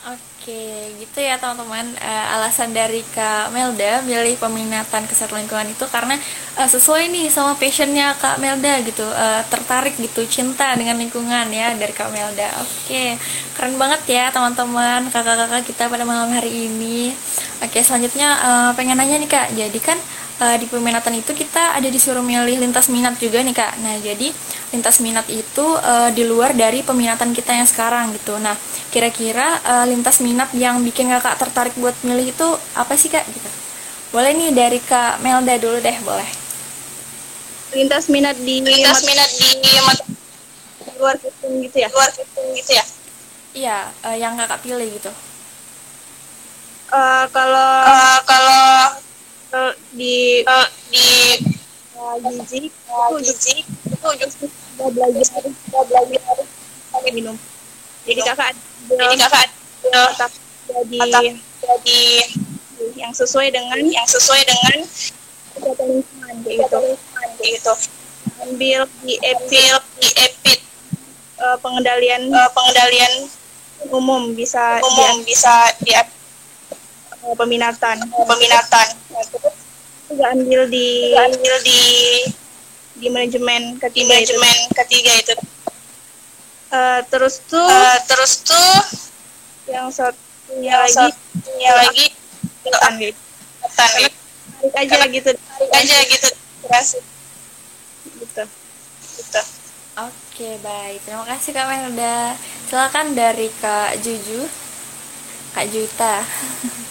Oke, 0.00 0.96
gitu 0.96 1.18
ya 1.20 1.36
teman-teman. 1.36 1.92
Eh, 2.00 2.26
alasan 2.32 2.72
dari 2.72 3.04
Kak 3.04 3.52
Melda 3.52 4.00
milih 4.00 4.40
peminatan 4.40 5.04
kesehatan 5.04 5.44
lingkungan 5.44 5.68
itu 5.68 5.84
karena 5.92 6.16
eh, 6.56 6.64
sesuai 6.64 7.12
nih 7.12 7.28
sama 7.28 7.52
passionnya 7.60 8.16
Kak 8.16 8.40
Melda 8.40 8.80
gitu, 8.80 9.04
Eh, 9.04 9.42
tertarik 9.52 10.00
gitu, 10.00 10.24
cinta 10.24 10.72
dengan 10.72 10.96
lingkungan 10.96 11.52
ya 11.52 11.76
dari 11.76 11.92
Kak 11.92 12.08
Melda. 12.16 12.48
Oke, 12.64 13.20
keren 13.52 13.76
banget 13.76 14.00
ya 14.08 14.32
teman-teman, 14.32 15.04
kakak-kakak 15.12 15.68
kita 15.68 15.92
pada 15.92 16.08
malam 16.08 16.32
hari 16.32 16.72
ini. 16.72 17.12
Oke, 17.60 17.84
selanjutnya 17.84 18.28
eh, 18.40 18.70
pengen 18.80 18.96
nanya 18.96 19.20
nih 19.20 19.28
Kak, 19.28 19.52
jadi 19.52 19.80
kan 19.84 20.00
eh, 20.40 20.56
di 20.58 20.66
peminatan 20.66 21.14
itu 21.14 21.30
kita 21.36 21.76
ada 21.76 21.88
disuruh 21.88 22.24
milih 22.24 22.56
lintas 22.58 22.88
minat 22.88 23.14
juga 23.20 23.44
nih 23.44 23.54
Kak. 23.54 23.72
Nah, 23.84 23.96
jadi 24.00 24.28
lintas 24.72 24.98
minat 25.04 25.28
itu 25.28 25.66
eh, 25.80 26.10
di 26.16 26.24
luar 26.24 26.56
dari 26.56 26.80
peminatan 26.80 27.30
kita 27.36 27.52
yang 27.54 27.68
sekarang 27.68 28.10
gitu. 28.16 28.40
Nah, 28.40 28.56
kira-kira 28.90 29.62
eh, 29.62 29.86
lintas 29.86 30.18
minat 30.18 30.50
yang 30.52 30.82
bikin 30.82 31.06
kakak 31.14 31.38
tertarik 31.38 31.74
buat 31.78 31.94
milih 32.02 32.34
itu 32.34 32.48
apa 32.74 32.98
sih 32.98 33.06
kak 33.06 33.22
gitu 33.30 33.50
boleh 34.10 34.34
nih 34.34 34.50
dari 34.50 34.82
kak 34.82 35.22
Melda 35.22 35.54
dulu 35.62 35.78
deh 35.78 35.96
boleh 36.02 36.26
Lintas 37.70 38.10
minat 38.10 38.34
di 38.34 38.58
lintas 38.66 39.06
minat 39.06 39.30
di 39.30 39.50
luar 40.98 41.14
sistem 41.22 41.62
gitu 41.62 41.76
ya. 41.78 41.88
luar 41.94 42.10
gitu 42.10 42.40
gitu 42.58 42.70
ya 42.74 42.84
iya 43.54 43.78
eh, 44.10 44.18
yang 44.18 44.34
kakak 44.36 44.60
pilih 44.66 44.90
gitu 44.90 45.10
Eh, 46.90 47.24
kalau 47.30 47.70
Eh, 47.86 48.18
kalau 48.26 48.66
di 49.94 50.46
eh, 50.46 50.68
di 50.90 51.06
uh, 51.98 52.16
gizi 52.22 52.70
uh, 52.88 53.18
itu 53.18 53.18
gizi 53.26 53.54
itu 53.66 54.08
juga 54.16 54.26
belajar 54.94 55.42
kita 55.42 55.80
belajar 55.90 56.36
pakai 56.94 57.10
minum. 57.12 57.36
Jadi 58.06 58.20
kakak 58.24 58.54
jadi 58.88 59.16
kakak 59.18 59.48
jadi 60.70 61.00
jadi 61.60 62.02
yang 62.96 63.12
sesuai 63.12 63.48
dengan 63.52 63.78
yang 63.84 64.08
sesuai 64.08 64.40
dengan 64.46 64.76
kesehatan 65.56 65.86
lingkungan 66.00 66.34
gitu 66.46 66.80
gitu. 67.44 67.74
Ambil 68.40 68.80
di 69.04 69.14
epil 69.20 69.74
di 70.00 70.08
epit. 70.16 70.60
eh, 71.40 71.56
pengendalian 71.64 72.28
eh, 72.28 72.50
pengendalian 72.52 73.12
umum 73.88 74.36
bisa 74.36 74.76
umum 74.84 75.24
bisa 75.24 75.72
di 75.80 75.96
di 77.20 77.26
eh, 77.26 77.36
peminatan. 77.36 77.96
peminatan. 78.24 78.88
Nah, 79.10 79.24
terus 79.26 79.54
Juga 80.10 80.26
ambil 80.34 80.66
di 80.66 80.86
juga 81.06 81.20
ambil 81.28 81.54
di 81.62 81.80
di 82.96 83.06
manajemen 83.08 83.62
di 83.72 83.80
ketiga 83.80 84.02
itu. 84.18 84.34
manajemen 84.34 84.56
ketiga 84.74 85.12
itu. 85.14 85.34
Eh, 86.70 87.00
terus 87.06 87.34
tuh 87.44 87.62
Eh, 87.62 87.98
terus 88.06 88.32
tuh 88.42 88.74
yang 89.66 89.86
satunya 89.88 90.74
yang 90.74 90.82
lagi. 90.82 90.94
satunya 91.14 91.70
lagi 91.76 92.06
itu 92.60 92.76
Kan, 92.76 92.92
gitu. 92.98 93.18
angkatan 93.60 93.76
tarik 93.78 94.12
aja 94.74 94.98
gitu. 95.06 95.30
aja 95.70 95.96
gitu. 96.04 96.28
Terasi 96.60 96.98
gitu. 98.18 98.44
gitu. 99.16 99.42
Oke 99.96 100.48
baik. 100.58 100.98
Terima 101.04 101.24
kasih 101.24 101.50
kak 101.52 101.66
Melda. 101.66 102.34
Silakan 102.66 103.14
dari 103.14 103.46
kak 103.56 104.00
Juju. 104.00 104.48
Kak 105.50 105.66
Juta 105.66 106.22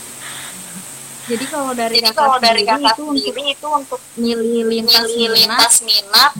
Jadi 1.29 1.45
kalau 1.45 1.71
dari 1.77 1.95
jadi 1.95 2.09
kakak 2.09 2.17
kalau 2.17 2.38
dari 2.41 2.62
sendiri 2.65 2.74
kakak 2.81 2.95
itu 2.98 3.03
untuk 3.05 3.21
sendiri 3.21 3.43
itu 3.53 3.67
untuk 3.69 4.00
milih 4.17 4.62
lintas 4.65 5.05
milih 5.05 5.29
minat. 5.29 5.38
lintas 5.38 5.75
minat. 5.86 6.33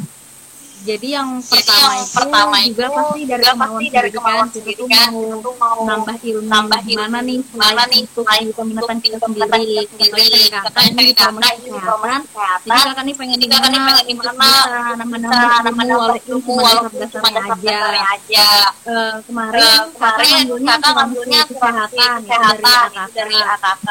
Jadi 0.80 1.08
yang 1.12 1.30
Jadi 1.44 1.60
pertama 1.60 1.92
yang 1.92 2.08
itu 2.08 2.16
pertama 2.16 2.56
juga 2.64 2.86
itu 2.88 2.96
pasti 2.96 3.22
dari 3.28 3.44
juga 3.44 3.52
kemauan 3.52 3.68
pasti 3.76 3.86
dari 3.92 4.10
kemauan 4.16 4.40
kan 4.40 4.48
sendiri 4.56 4.84
kan? 4.88 5.10
mau 5.12 5.20
kita 5.20 5.36
tuh 5.44 5.54
mau 5.60 5.78
nambah 5.84 6.16
ilmu 6.24 6.48
nambah 6.48 6.80
ilmu, 6.80 6.88
nih? 7.28 7.40
gimana 7.52 7.84
selain 7.84 7.92
nih? 7.92 8.00
untuk 8.00 8.26
di 8.40 8.54
peminatan 8.56 8.96
di 8.96 9.08
kita 9.12 9.18
sendiri 9.20 9.60
sendiri. 9.92 10.56
kakak 10.64 10.84
ini 10.88 11.02
di 11.04 11.14
kayak 11.14 11.20
promosi 11.20 11.44
kakak 11.44 11.52
ini 11.52 11.68
di 11.68 11.80
kesehatan 12.24 12.64
jadi 12.64 12.80
kakak 12.80 13.04
nih 13.04 13.16
pengen 13.20 13.38
Jadi 13.40 13.48
kakak 13.52 13.70
nih 13.70 13.80
gimana? 13.80 13.92
pengen 13.92 14.06
bisa 14.08 14.32
untuk 14.32 14.96
nambah-nambah 14.96 15.60
bisa 15.60 16.18
ilmu 16.32 16.54
walaupun 16.56 17.08
cuma 17.12 17.30
dasar 17.36 17.94
aja. 18.00 18.48
Eh, 18.88 19.16
kemarin 19.28 19.60
Eh, 19.60 19.84
kakak 20.00 20.26
kemarin 20.32 20.48
kakak 20.64 20.92
ngambilnya 20.96 21.42
kesehatan 21.44 22.18
itu 22.24 22.24
dari 22.24 22.64
kesehatan 22.64 22.90
itu 22.96 23.12
dari 23.14 23.36
AKK 23.36 23.88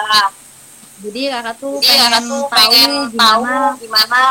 jadi 0.99 1.21
kakak 1.39 1.55
tuh 1.63 1.75
jadi 1.79 1.97
kakak 1.99 2.23
pengen 2.23 2.29
tuh 2.29 2.43
tahu 2.51 2.71
pengen 2.73 2.93
tahu 3.15 3.43
gimana 3.43 3.77
gimana 3.79 4.23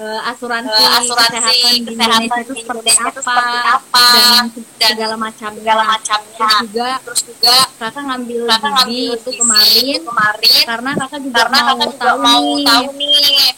eh, 0.00 0.20
asuransi, 0.32 0.80
eh, 0.80 0.98
asuransi 1.02 1.36
kesehatan 1.36 1.72
di 1.76 1.80
kesehatan 1.84 2.20
Indonesia 2.24 2.40
itu 2.40 2.52
di 2.56 2.62
seperti 2.64 2.88
Indonesia 2.88 3.04
apa, 3.04 3.10
itu 3.10 3.20
seperti 3.20 3.58
apa, 3.68 4.04
dan 4.14 4.44
dan 4.80 4.90
segala 4.96 5.16
macamnya. 5.20 5.60
segala 5.60 5.82
macamnya. 5.84 6.38
Terus 6.40 6.56
juga 6.64 6.88
terus 7.04 7.20
juga 7.28 7.56
kakak 7.76 8.02
ngambil 8.08 8.40
kakak 8.48 8.70
gizi 8.70 8.80
ngambil 8.80 9.10
itu 9.12 9.30
kemarin 9.36 9.84
itu 9.84 10.00
kemarin 10.08 10.52
karena 10.64 10.90
kakak 10.96 11.20
juga 11.20 11.36
karena 11.36 11.58
mau 11.60 11.68
kakak 11.68 11.88
juga 11.90 12.00
tahu 12.00 12.18
mau 12.24 12.44
nih 12.56 12.66
tahu 12.66 12.88
nih. 12.96 13.50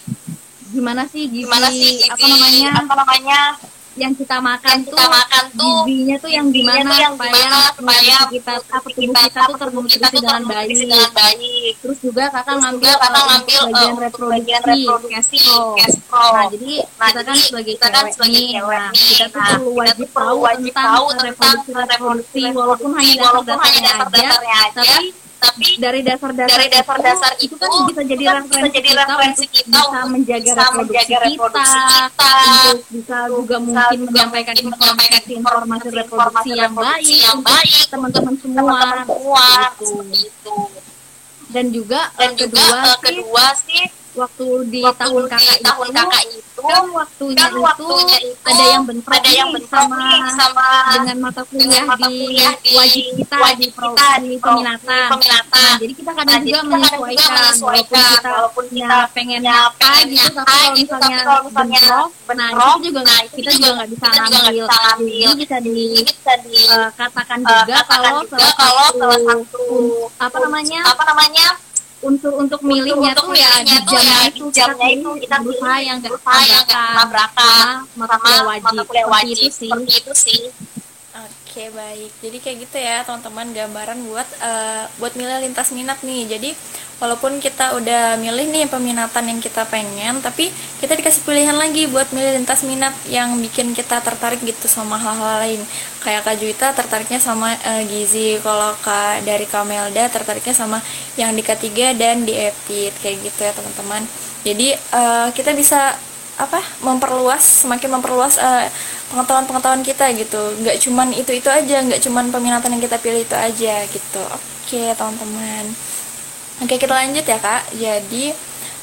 gimana 0.72 1.02
sih 1.04 1.22
gizi, 1.28 1.44
gimana 1.44 1.68
sih 1.68 1.90
gizi 2.00 2.08
apa 2.08 2.24
namanya? 2.26 2.70
apa 2.80 2.94
namanya 2.96 3.40
yang 3.98 4.12
kita 4.16 4.36
makan 4.40 4.72
yang 4.72 4.82
tuh 4.88 4.96
kita 4.96 5.06
makan 5.08 5.44
tuh 5.52 5.78
gizinya 5.84 6.16
tuh 6.16 6.30
yang 6.32 6.46
gimana 6.48 6.88
tuh 6.88 6.98
yang 6.98 7.14
supaya 7.14 7.50
supaya 7.76 8.16
kita 8.32 8.52
apa 8.58 8.88
tubuh 8.88 9.14
kita 9.14 9.20
kita 9.28 9.40
tuh 9.44 9.56
ternutrisi 9.60 10.00
tuh 10.00 10.10
dengan 10.16 10.42
baik. 10.48 10.76
dengan 10.76 11.10
baik. 11.12 11.72
Terus 11.82 11.98
juga 12.00 12.24
kakak 12.32 12.56
Terus 12.56 12.62
ngambil 12.64 12.92
juga 12.92 13.02
kakak 13.02 13.20
eh, 13.22 13.26
ngambil 13.28 13.60
eh, 13.60 13.68
bagian 13.68 13.94
reproduksi 14.00 14.56
reproduksi 14.64 15.36
castro 15.76 16.24
nah 16.32 16.46
jadi 16.48 16.72
Nah, 17.02 17.10
kita 17.10 17.22
kan 17.26 17.34
sebagai 17.36 17.72
kita 17.74 17.88
kan 17.90 18.04
sebagai 18.14 18.42
cewek 18.46 18.78
nah 18.78 18.90
kita 18.94 19.24
tuh 19.26 19.38
nah, 19.38 19.48
perlu 19.50 19.70
wajib 19.74 20.08
tuh 20.14 20.22
tahu 20.70 21.04
tentang 21.10 21.26
reproduksi 21.26 21.70
reproduksi 21.72 22.40
reproduksi, 22.42 22.42
walaupun 22.54 22.90
hanya 22.96 23.14
dasar-dasarnya 23.18 24.56
aja, 24.68 24.82
tapi 24.82 25.06
tapi 25.42 25.66
dari 25.82 26.00
dasar-dasar 26.06 26.54
dari 26.54 26.68
dasar-dasar 26.70 27.32
itu, 27.42 27.50
itu, 27.50 27.54
kan 27.58 27.70
bisa 27.90 28.02
jadi 28.06 28.22
itu 28.22 28.30
kan 28.30 28.36
referensi 28.38 28.62
bisa 28.62 28.78
jadi 28.78 28.88
kita 28.88 29.02
referensi 29.02 29.42
untuk 29.42 29.54
kita 29.58 29.80
bisa 29.82 30.00
menjaga 30.06 30.42
bisa 30.42 30.62
reproduksi 30.62 30.94
menjaga 30.94 31.16
reproduksi 31.26 31.78
kita, 31.78 31.98
kita, 31.98 32.32
untuk 32.70 32.88
bisa 32.94 33.18
juga 33.26 33.56
mungkin 33.58 33.98
juga 33.98 34.06
menyampaikan 34.06 34.54
informasi 34.54 34.86
menyampaikan 34.86 35.22
informasi 35.26 35.86
reproduksi 35.90 36.48
informasi 36.48 36.52
yang 36.54 36.74
baik 36.78 37.18
yang 37.18 37.40
baik 37.42 37.74
teman-teman 37.90 38.34
semua 38.38 38.60
teman-teman 38.62 39.04
semua 39.10 39.46
Gitu. 39.82 39.86
seperti 39.90 40.18
itu 40.30 40.56
dan 41.52 41.66
juga 41.68 42.00
dan 42.16 42.30
eh, 42.32 42.36
juga 42.38 42.62
kedua 42.62 42.78
eh, 42.80 42.94
sih 42.96 43.04
kedua 43.04 43.46
sih 43.58 43.84
waktu 44.12 44.46
di 44.68 44.80
waktu 44.84 45.00
tahun 45.00 45.22
di 45.24 45.30
kakak 45.32 45.58
tahun 45.64 45.86
itu 45.88 45.96
kakak 45.96 46.24
itu 46.28 46.60
kan 46.62 46.84
waktunya, 46.92 47.42
kan 47.42 47.52
waktunya 47.58 48.16
itu, 48.22 48.30
itu 48.32 48.48
ada 48.48 48.64
yang 48.68 48.82
bentrok 48.84 49.16
ada 49.16 49.30
yang 49.32 49.48
bentrok 49.50 49.72
sama 49.72 50.04
sama 50.36 50.68
dengan 50.92 51.16
mata 51.24 51.42
kuliah, 51.48 51.84
mata 51.88 52.06
di, 52.06 52.16
kuliah 52.22 52.52
di 52.60 52.70
wajib 52.76 53.04
kita 53.18 53.36
wajib 53.40 53.70
di, 53.70 53.74
pro, 53.74 53.88
kita 53.92 54.08
di 54.20 54.28
di 54.28 54.36
peminatan. 54.38 55.00
di 55.02 55.10
peminatan. 55.10 55.62
Nah, 55.62 55.74
jadi 55.80 55.92
kita 55.96 56.10
kadang 56.12 56.30
Nah, 56.32 56.40
juga 56.40 56.60
menyesuaikan, 56.64 57.52
walaupun 57.60 58.00
kita, 58.00 58.30
walaupun 58.32 58.64
kita 58.72 58.98
pengennya 59.12 59.56
punya 59.76 59.92
A 59.92 59.92
pengennya 59.92 60.24
gitu, 60.24 60.40
tapi 60.40 60.48
kalau 60.48 60.72
gitu, 60.72 60.92
misalnya 60.92 61.16
tapi 61.16 61.22
kalau 61.22 61.42
misalnya 61.44 61.80
bentrok, 61.82 62.08
nah 62.32 62.48
bentrok, 62.48 62.72
itu 62.72 62.86
juga 62.88 63.00
nah, 63.02 63.18
itu 63.20 63.34
kita 63.36 63.50
juga 63.52 63.70
nggak 63.72 63.88
bisa 63.92 64.06
nggak 64.08 64.28
ngambil. 64.32 64.64
bisa 65.36 65.56
di 65.60 65.86
bisa 66.06 66.32
di 66.46 66.56
eh, 66.72 66.88
katakan 66.96 67.38
eh, 67.42 67.46
juga 67.52 67.76
kalau 67.84 68.16
salah 68.32 68.88
kalau 68.96 69.18
satu, 69.20 69.66
apa 70.16 70.36
namanya 70.40 70.78
apa 70.88 71.02
namanya 71.04 71.46
unsur 72.02 72.32
untuk 72.34 72.60
milihnya 72.66 73.14
untuk 73.14 73.30
tuh 73.30 73.34
ya 73.38 73.52
di 73.62 73.70
milihnya 73.70 73.78
tuh 73.86 73.90
jamnya 73.94 74.18
ya 74.18 74.28
itu 74.28 74.44
di 74.44 74.50
jamnya 74.50 74.88
itu 74.90 75.10
kita 75.22 75.36
berusaha 75.38 75.76
yang 75.78 75.96
nggak 76.02 76.66
tabrakan 76.98 77.74
sama 77.86 78.04
mata 78.04 78.16
kuliah 78.18 78.42
wajib. 78.42 78.62
mata 78.66 78.82
kuliah 78.82 79.06
Seperti 79.06 79.14
wajib 79.14 79.50
seperti 79.54 79.92
itu 80.02 80.12
sih 80.18 80.40
oke 81.52 81.68
baik, 81.76 82.12
jadi 82.24 82.36
kayak 82.40 82.56
gitu 82.64 82.76
ya 82.80 83.04
teman-teman 83.04 83.52
gambaran 83.52 84.08
buat 84.08 84.24
uh, 84.40 84.88
buat 84.96 85.12
milih 85.12 85.44
lintas 85.44 85.68
minat 85.76 86.00
nih. 86.00 86.24
Jadi 86.24 86.56
walaupun 86.96 87.44
kita 87.44 87.76
udah 87.76 88.16
milih 88.16 88.48
nih 88.48 88.72
peminatan 88.72 89.28
yang 89.28 89.36
kita 89.36 89.68
pengen, 89.68 90.24
tapi 90.24 90.48
kita 90.80 90.96
dikasih 90.96 91.20
pilihan 91.28 91.52
lagi 91.52 91.92
buat 91.92 92.08
milih 92.08 92.40
lintas 92.40 92.64
minat 92.64 92.96
yang 93.04 93.36
bikin 93.36 93.76
kita 93.76 94.00
tertarik 94.00 94.40
gitu 94.40 94.64
sama 94.64 94.96
hal-hal 94.96 95.44
lain. 95.44 95.60
Kayak 96.00 96.24
Kak 96.24 96.40
Juwita 96.40 96.72
tertariknya 96.72 97.20
sama 97.20 97.52
uh, 97.52 97.84
gizi, 97.84 98.40
kalau 98.40 98.72
Kak 98.80 99.20
dari 99.28 99.44
Kamelda 99.44 100.08
tertariknya 100.08 100.56
sama 100.56 100.80
yang 101.20 101.36
di 101.36 101.44
ketiga 101.44 101.92
dan 101.92 102.24
di 102.24 102.32
eptit 102.32 102.96
kayak 103.04 103.28
gitu 103.28 103.44
ya 103.44 103.52
teman-teman. 103.52 104.08
Jadi 104.40 104.72
uh, 104.96 105.28
kita 105.36 105.52
bisa 105.52 106.00
apa 106.40 106.60
memperluas 106.80 107.64
semakin 107.64 108.00
memperluas 108.00 108.40
uh, 108.40 108.66
pengetahuan-pengetahuan 109.12 109.84
kita 109.84 110.08
gitu. 110.16 110.40
Nggak 110.64 110.76
cuman 110.80 111.08
itu 111.12 111.32
itu 111.36 111.48
aja 111.52 111.76
nggak 111.84 112.00
cuman 112.00 112.32
peminatan 112.32 112.72
yang 112.72 112.82
kita 112.82 112.96
pilih 112.98 113.22
itu 113.22 113.36
aja 113.36 113.74
gitu. 113.88 114.24
Oke 114.32 114.96
teman-teman. 114.96 115.64
Oke 116.64 116.74
kita 116.80 116.94
lanjut 116.94 117.24
ya 117.24 117.38
kak. 117.38 117.62
Jadi 117.76 118.32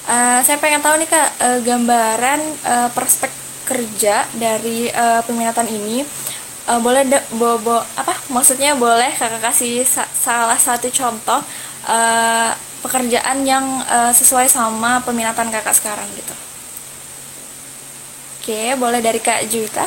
uh, 0.09 0.39
saya 0.45 0.57
pengen 0.61 0.81
tahu 0.85 1.01
nih 1.01 1.09
kak 1.09 1.29
uh, 1.41 1.59
gambaran 1.65 2.39
uh, 2.65 2.89
perspek 2.93 3.31
kerja 3.69 4.25
dari 4.33 4.89
uh, 4.89 5.21
peminatan 5.25 5.69
ini 5.69 6.01
uh, 6.69 6.79
boleh 6.81 7.05
bo, 7.37 7.61
bo 7.61 7.77
apa 7.97 8.17
maksudnya 8.33 8.73
boleh 8.73 9.13
kakak 9.13 9.41
kasih 9.53 9.85
sa 9.85 10.09
salah 10.09 10.57
satu 10.57 10.89
contoh 10.89 11.41
uh, 11.85 12.51
pekerjaan 12.81 13.45
yang 13.45 13.65
uh, 13.85 14.09
sesuai 14.09 14.49
sama 14.49 15.01
peminatan 15.05 15.53
kakak 15.53 15.77
sekarang 15.77 16.09
gitu 16.17 16.48
Oke, 18.49 18.73
boleh 18.81 18.97
dari 18.97 19.21
Kak 19.21 19.45
Juta. 19.45 19.85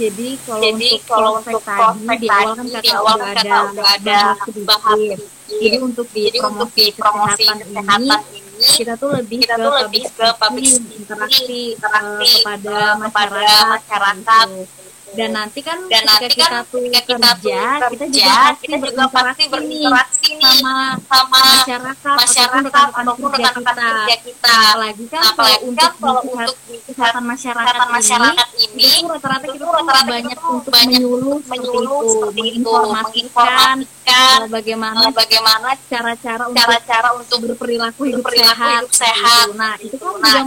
Jadi 0.00 0.40
kalau 0.40 0.64
Jadi, 0.64 0.88
untuk 0.88 1.04
kalau 1.04 1.30
untuk 1.36 1.60
tadi 1.68 2.16
di 2.16 2.28
awal 2.32 2.52
kan 2.56 2.66
kata 2.72 2.92
awal 2.96 3.16
kan 3.20 3.28
ada, 3.36 3.56
ada 3.92 4.18
sedikit. 4.40 5.20
Jadi 5.52 5.76
untuk 5.84 6.08
di 6.16 6.32
Jadi 6.32 6.38
promosi, 6.40 6.64
untuk 6.64 6.70
di 6.72 6.86
promosi 6.96 7.44
kesehatan, 7.44 7.76
kesehatan 7.76 8.00
ini, 8.08 8.40
ini 8.40 8.64
kita 8.72 8.92
tuh 8.96 9.08
lebih 9.12 9.38
kita 9.44 9.52
ke 9.52 9.60
tuh 9.60 9.72
lebih 9.84 10.04
ke 10.16 10.26
public 10.32 10.72
interaksi, 10.96 11.60
interaksi 11.76 12.32
uh, 12.32 12.40
kepada 12.40 12.76
masyarakat, 13.04 13.68
masyarakat 13.76 14.46
gitu 14.64 14.81
dan 15.12 15.30
nanti 15.36 15.60
kan 15.60 15.78
dan 15.86 16.02
ketika 16.04 16.08
nanti 16.08 16.26
kan 16.34 16.50
kita 16.50 16.58
tuh 16.72 16.80
ketika 16.80 17.00
kita 17.04 17.30
kerja, 17.36 17.60
kerja 17.92 17.92
kita 17.92 18.04
juga 18.08 18.32
pasti 18.32 18.64
kita 18.66 18.76
juga 18.88 19.04
pasti 19.12 19.44
berinteraksi 19.48 20.28
nih 20.40 20.52
sama 20.58 20.74
sama 21.04 21.38
masyarakat 21.38 22.16
masyarakat 22.16 22.88
ataupun 22.96 23.28
rekan-rekan 23.32 23.74
kerja, 23.76 23.92
kerja 23.92 24.16
kita. 24.24 24.56
Apalagi 24.72 25.04
kan 25.12 25.22
apalagi 25.22 25.52
kalau 25.52 25.68
untuk 25.68 25.90
kalau 26.00 26.22
untuk 26.24 26.56
kesehatan 26.88 27.24
masyarakat, 27.28 27.74
masyarakat 27.92 28.48
ini, 28.56 28.84
itu 28.88 29.04
rata-rata 29.06 29.46
kita 29.52 29.64
rata-rata 29.68 30.02
banyak 30.08 30.38
untuk 30.40 30.72
menyuluh 30.72 31.38
menyuluh 31.44 32.00
seperti 32.08 32.40
itu 32.56 32.72
menginformasikan 32.72 33.76
uh, 33.84 34.42
bagaimana 34.48 35.04
bagaimana 35.12 35.68
cara-cara 35.86 36.42
untuk 36.48 36.58
cara-cara 36.58 37.08
untuk 37.20 37.38
berperilaku 37.48 38.00
hidup 38.08 38.24
sehat, 38.32 38.82
sehat. 38.88 39.46
Nah, 39.54 39.76
itu 39.76 39.96
kan 40.00 40.40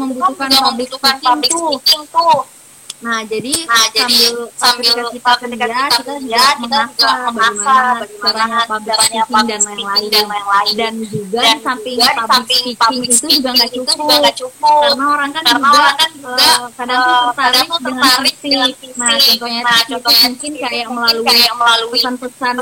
juga 0.49 0.59
membutuhkan 0.73 1.15
public 1.21 1.53
speaking 1.53 2.03
tuh 2.09 2.55
Nah, 3.03 3.19
jadi, 3.27 3.53
nah, 3.67 3.85
jadi 3.91 4.17
sambil, 4.55 4.87
sambil 4.87 5.11
kita 5.11 5.31
kerja, 5.35 5.79
kita, 5.99 6.13
kita 6.23 6.79
juga 6.95 7.11
mengasah 7.27 7.83
bagaimana 7.99 8.57
caranya 8.87 9.23
public 9.27 9.59
speaking 9.59 10.07
dan 10.07 10.25
lain-lain. 10.31 10.73
Dan, 10.75 10.93
juga 11.11 11.39
dan 11.43 11.55
di 11.59 11.63
samping 11.63 11.95
juga 11.99 12.23
public 12.23 12.59
speaking 12.63 13.03
itu 13.03 13.27
juga 13.35 13.49
nggak 13.51 13.71
cukup. 13.75 14.07
cukup. 14.39 14.81
Karena 14.87 15.05
orang 15.11 15.29
kan 15.35 15.43
Karena 15.43 15.67
juga, 15.67 15.75
orang 15.75 15.97
kan 15.99 16.09
juga 16.15 16.35
uh, 16.35 16.67
kadang 16.75 16.99
tuh 17.03 17.11
eh, 17.11 17.23
tertarik, 17.35 17.67
dengan 17.83 18.11
fisik. 18.23 18.91
Nah, 18.95 19.11
contohnya 19.19 19.61
nah, 19.61 19.79
itu 19.83 20.11
mungkin 20.23 20.51
kayak 20.55 20.87
melalui 20.87 21.99
pesan-pesan 21.99 22.55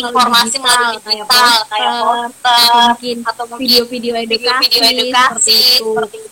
informasi 0.00 0.56
melalui 0.56 0.96
digital, 1.04 1.52
kayak 1.68 1.94
poster, 2.00 2.68
atau 3.28 3.44
mungkin 3.44 3.66
video-video 3.68 4.12
edukasi, 4.24 4.72
seperti 4.72 5.52
itu. 5.60 5.90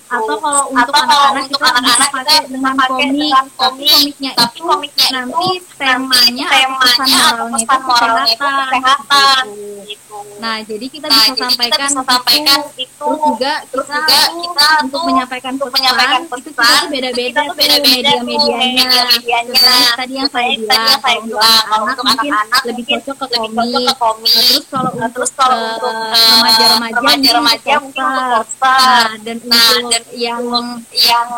Atau 0.09 0.37
kalau 0.41 0.73
untuk 0.73 0.95
anak-anak 0.97 1.45
kita 1.53 1.69
bisa 1.85 2.07
pakai 2.09 2.37
dengan 2.49 2.75
komik 2.81 3.18
komik, 3.19 3.35
tapi 3.59 3.85
komiknya 3.91 4.31
tapi 4.39 4.57
itu 4.59 4.65
komiknya 4.65 5.07
nanti 5.11 5.45
itu 5.59 5.73
temanya 5.79 6.47
temanya 6.49 7.25
pesan 7.51 7.81
moralnya 7.83 8.33
itu 8.33 8.47
kesehatan 8.47 9.45
gitu. 9.89 10.19
Nah, 10.39 10.57
jadi 10.63 10.87
kita 10.87 11.07
nah, 11.11 11.17
bisa 11.19 11.33
jadi 11.35 11.43
sampaikan, 11.43 11.79
kita 11.79 11.87
bisa 11.91 12.07
sampaikan 12.07 12.59
itu, 12.63 12.87
itu 12.87 12.95
terus 12.95 13.21
juga 13.27 13.53
terus 13.69 13.87
kita, 13.87 13.99
juga 13.99 14.19
kita 14.39 14.69
untuk 14.87 15.01
menyampaikan 15.03 15.53
untuk 15.59 15.69
pesan, 15.69 15.79
menyampaikan 15.79 16.21
pesan 16.23 16.39
itu 16.39 16.51
kita 16.55 16.67
beda-beda 16.89 17.41
tuh 17.43 17.55
media-medianya. 17.59 18.85
Media 19.19 19.39
tadi 19.99 20.13
yang 20.15 20.31
saya 20.31 20.49
bilang, 20.55 20.99
kalau 21.03 21.85
untuk 21.87 22.07
anak-anak 22.07 22.63
lebih 22.71 22.85
cocok 22.87 23.17
ke 23.19 23.27
komik. 23.99 24.33
Nah, 24.99 25.09
terus 25.11 25.31
kalau 25.35 25.61
untuk 25.75 25.95
remaja-remaja 25.99 27.75
mungkin 27.83 28.05
untuk 28.07 28.31
poster. 28.39 28.79
Nah, 28.79 29.11
dan 29.27 29.37
untuk 29.43 30.05
yang 30.15 30.43
yang 30.93 31.29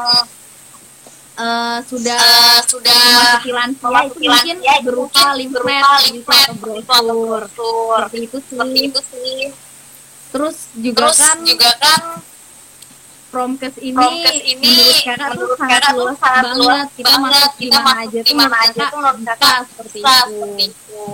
uh, 1.40 1.78
sudah 1.88 2.20
uh, 2.20 2.60
sudah 2.68 3.00
lansia 3.48 4.02
itu 4.12 4.20
mungkin 4.28 4.56
berupa 4.84 5.24
limfet 5.32 5.84
gitu 6.12 6.28
atau 6.28 6.54
brosur 6.60 7.40
seperti 8.04 8.18
itu 8.28 8.38
sih 8.44 8.56
seperti 8.56 8.80
itu 8.92 9.00
sih. 9.08 9.40
terus 10.30 10.56
juga 10.76 10.98
terus 11.00 11.18
kan 11.18 11.36
juga 11.42 11.70
kan 11.80 12.02
Promkes 13.30 13.78
ini, 13.78 13.94
Promkes 13.94 14.42
ini 14.42 14.58
menurut 14.58 14.98
kakak 15.06 15.38
tuh 15.38 15.54
sangat 15.54 15.82
luas 15.94 16.18
banget. 16.18 16.86
Kita 16.98 17.14
masuk 17.14 17.52
di 17.54 17.68
mana 17.70 17.96
aja 18.02 18.18
tuh 18.90 18.98
menurut 18.98 19.18
bisa 19.22 19.54
seperti 19.70 19.98
itu. 20.02 20.38
itu 20.66 21.06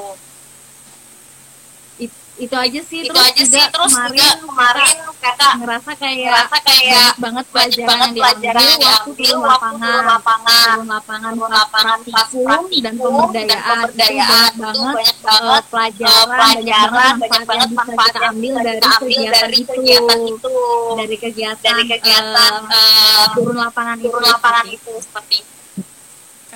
aja 2.37 2.81
sih 2.85 2.99
itu 3.01 3.13
terus 3.13 3.25
aja 3.25 3.43
juga 3.43 3.57
sih 3.57 3.65
terus 3.73 3.93
kemarin 3.97 4.13
juga 4.13 4.29
kemarin 4.45 4.95
kata 5.17 5.49
ngerasa 5.57 5.91
kayak 5.97 6.17
ngerasa 6.21 6.57
kayak 6.63 6.87
banyak 6.87 7.17
banget 7.17 7.45
pelajaran 7.49 7.89
banget 7.89 8.07
yang 8.07 8.15
pelajaran 8.17 8.63
diambil 8.63 8.87
waktu 8.87 9.11
turun 9.17 9.41
lapangan 9.41 10.03
lapangan 10.05 10.69
turun 10.77 10.87
lapangan 10.87 11.33
turun 11.33 11.53
lapangan 11.53 11.99
praktikum 12.05 12.63
dan 12.85 12.95
pemberdayaan, 13.01 13.65
pemberdayaan. 13.67 14.51
itu 14.53 14.77
banyak 14.77 15.17
banget, 15.17 15.25
banget 15.25 15.65
pelajaran, 15.73 16.27
pelajaran 16.29 17.15
banyak 17.17 17.45
banget 17.49 17.71
manfaat 17.73 18.13
yang 18.13 18.13
bisa 18.13 18.13
kita 18.13 18.21
ambil 18.31 18.55
dari 18.61 18.81
kegiatan 18.81 19.41
dari 19.41 19.61
kegiatan 19.65 20.21
itu. 20.29 20.57
Dari 20.97 21.17
kegiatan 21.17 21.65
dari 21.65 21.85
kegiatan 21.89 22.53
uh, 22.69 23.25
turun 23.35 23.57
lapangan 23.57 23.97
turun 23.99 24.23
lapangan 24.23 24.67
itu 24.69 24.93
seperti 25.01 25.39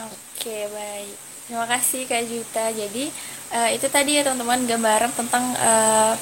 Oke 0.01 0.73
baik. 0.73 1.17
Terima 1.45 1.67
kasih 1.69 2.09
Kak 2.09 2.25
Juta 2.31 2.65
jadi 2.73 3.05
uh, 3.55 3.71
itu 3.71 3.87
tadi 3.91 4.19
ya 4.19 4.23
teman-teman 4.27 4.67
gambaran 4.67 5.11
tentang 5.15 5.45
uh, 5.59 6.15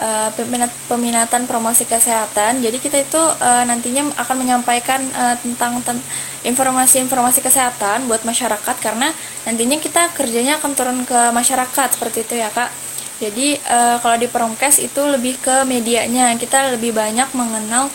uh, 0.00 0.30
peminat, 0.34 0.72
peminatan 0.86 1.44
promosi 1.44 1.84
kesehatan. 1.84 2.62
Jadi 2.62 2.78
kita 2.78 2.98
itu 3.02 3.18
uh, 3.18 3.64
nantinya 3.66 4.08
akan 4.16 4.36
menyampaikan 4.38 5.00
uh, 5.14 5.36
tentang 5.38 5.82
ten, 5.82 5.98
informasi-informasi 6.46 7.42
kesehatan 7.42 8.06
buat 8.06 8.22
masyarakat 8.22 8.76
karena 8.78 9.10
nantinya 9.44 9.76
kita 9.82 10.14
kerjanya 10.14 10.62
akan 10.62 10.72
turun 10.74 10.98
ke 11.02 11.20
masyarakat 11.34 11.88
seperti 11.98 12.24
itu 12.24 12.34
ya 12.38 12.48
kak. 12.50 12.70
Jadi 13.18 13.58
uh, 13.66 13.98
kalau 13.98 14.14
di 14.14 14.30
Promkes 14.30 14.78
itu 14.78 15.02
lebih 15.02 15.42
ke 15.42 15.66
medianya 15.66 16.30
kita 16.38 16.70
lebih 16.78 16.94
banyak 16.94 17.26
mengenal 17.34 17.90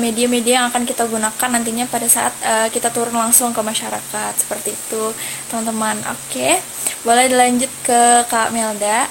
media-media 0.00 0.52
uh, 0.52 0.56
yang 0.62 0.66
akan 0.72 0.88
kita 0.88 1.04
gunakan 1.04 1.48
nantinya 1.52 1.84
pada 1.86 2.08
saat 2.08 2.32
uh, 2.40 2.68
kita 2.72 2.88
turun 2.88 3.12
langsung 3.12 3.52
ke 3.52 3.60
masyarakat 3.60 4.32
seperti 4.36 4.72
itu 4.72 5.12
teman-teman. 5.52 6.00
Oke. 6.08 6.32
Okay. 6.32 6.52
Boleh 7.04 7.28
dilanjut 7.28 7.68
ke 7.84 8.00
Kak 8.26 8.50
Melda. 8.56 9.06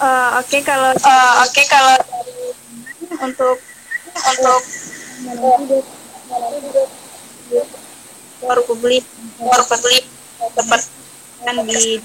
Uh, 0.00 0.40
Oke 0.40 0.58
okay, 0.58 0.60
kalau 0.64 0.90
uh, 0.96 1.34
oke 1.44 1.52
okay, 1.52 1.64
kalau 1.68 1.96
untuk 3.20 3.56
untuk 4.16 4.62
baru 8.40 8.62
publik 8.64 9.04
baru 9.36 9.64
publik 9.68 10.04
seperti 10.56 10.88
kan 11.44 11.56
di 11.68 12.00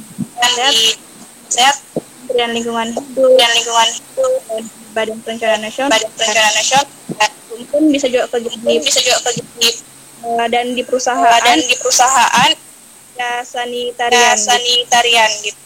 set 1.48 1.76
dan 2.36 2.52
lingkungan 2.52 2.91
hidup 2.91 3.32
dan 3.39 3.50
lingkungan 3.56 3.89
hidup 3.95 4.85
badan 4.96 5.20
perencanaan 5.20 5.62
nasional. 5.62 5.92
Badan 5.92 6.12
perencanaan 6.16 6.56
nasional. 6.56 6.88
Mungkin 7.56 7.82
bisa 7.92 8.08
juga 8.08 8.26
ke 8.32 8.38
bisa 8.80 9.00
juga 9.04 9.18
ke 9.28 9.32
uh, 10.24 10.48
dan 10.48 10.72
di 10.72 10.84
perusahaan. 10.88 11.42
dan 11.44 11.60
di 11.60 11.76
perusahaan. 11.76 12.52
Ya 13.16 13.44
sanitarian 13.48 14.16
ya, 14.16 14.36
sanitarian 14.36 15.32
gitu. 15.44 15.60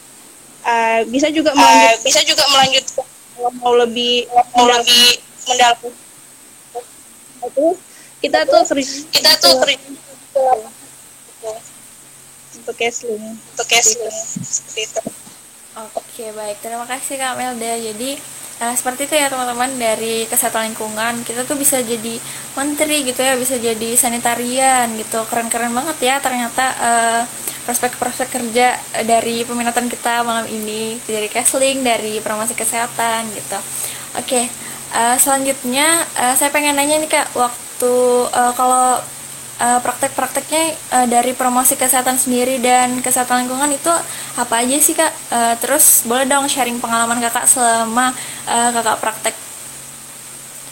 Uh, 0.60 1.00
bisa 1.08 1.32
juga 1.32 1.56
melanjut 1.56 1.96
uh, 1.96 2.04
bisa 2.04 2.20
juga 2.22 2.44
melanjut 2.52 2.84
mau 3.64 3.72
lebih 3.72 4.28
mau 4.28 4.68
mendalam, 4.68 4.84
lebih 4.84 5.06
mendalam 5.48 5.76
itu 7.40 7.66
kita 8.20 8.44
tuh 8.44 8.62
kita 9.08 9.32
tuh 9.40 9.56
untuk 12.60 12.76
casling 12.76 13.40
untuk 13.56 13.66
casling 13.66 14.12
seperti 14.44 14.80
itu. 14.84 15.02
Oke 15.96 16.24
baik. 16.36 16.60
Terima 16.60 16.84
kasih 16.84 17.16
kak 17.16 17.34
Melda. 17.40 17.72
Jadi 17.80 18.20
Nah, 18.60 18.76
seperti 18.76 19.08
itu 19.08 19.16
ya 19.16 19.32
teman-teman 19.32 19.72
dari 19.80 20.28
kesehatan 20.28 20.70
lingkungan. 20.70 21.24
Kita 21.24 21.48
tuh 21.48 21.56
bisa 21.56 21.80
jadi 21.80 22.20
menteri 22.52 23.08
gitu 23.08 23.24
ya 23.24 23.32
bisa 23.40 23.56
jadi 23.56 23.96
sanitarian 23.96 24.92
gitu. 25.00 25.24
Keren-keren 25.24 25.72
banget 25.72 25.96
ya 26.04 26.20
ternyata 26.20 26.64
uh, 26.76 27.22
prospek-prospek 27.64 28.28
kerja 28.28 28.76
dari 29.08 29.48
peminatan 29.48 29.88
kita 29.88 30.20
malam 30.28 30.44
ini. 30.44 31.00
Dari 31.08 31.32
Kesling 31.32 31.80
dari 31.80 32.20
promosi 32.20 32.52
kesehatan 32.52 33.32
gitu. 33.32 33.56
Oke 34.20 34.28
okay. 34.28 34.44
uh, 34.92 35.16
selanjutnya 35.16 36.04
uh, 36.20 36.36
saya 36.36 36.52
pengen 36.52 36.76
nanya 36.76 37.00
nih 37.00 37.08
kak 37.08 37.32
waktu 37.32 37.94
uh, 38.28 38.52
kalau 38.52 39.00
uh, 39.60 39.78
praktek-prakteknya 39.84 40.64
uh, 40.96 41.06
dari 41.06 41.36
promosi 41.36 41.76
kesehatan 41.76 42.16
sendiri 42.16 42.56
dan 42.58 42.98
kesehatan 43.04 43.44
lingkungan 43.44 43.70
itu 43.70 43.92
apa 44.40 44.54
aja 44.64 44.76
sih 44.80 44.96
kak? 44.96 45.12
Uh, 45.28 45.54
terus 45.60 46.02
boleh 46.08 46.24
dong 46.24 46.48
sharing 46.48 46.80
pengalaman 46.80 47.20
kakak 47.20 47.44
selama 47.44 48.16
uh, 48.48 48.70
kakak 48.72 48.98
praktek. 48.98 49.36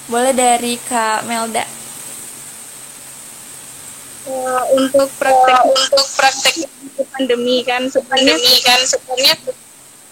Boleh 0.09 0.33
dari 0.33 0.81
kak 0.89 1.29
Melda. 1.29 1.69
Uh, 4.29 4.65
untuk 4.77 5.09
praktek 5.17 5.57
uh, 5.57 5.65
untuk 5.69 6.07
praktek 6.17 6.57
pandemi 7.15 7.63
kan 7.63 7.87
sebenarnya 7.87 8.59
kan 8.67 8.81
sebenarnya 8.85 9.35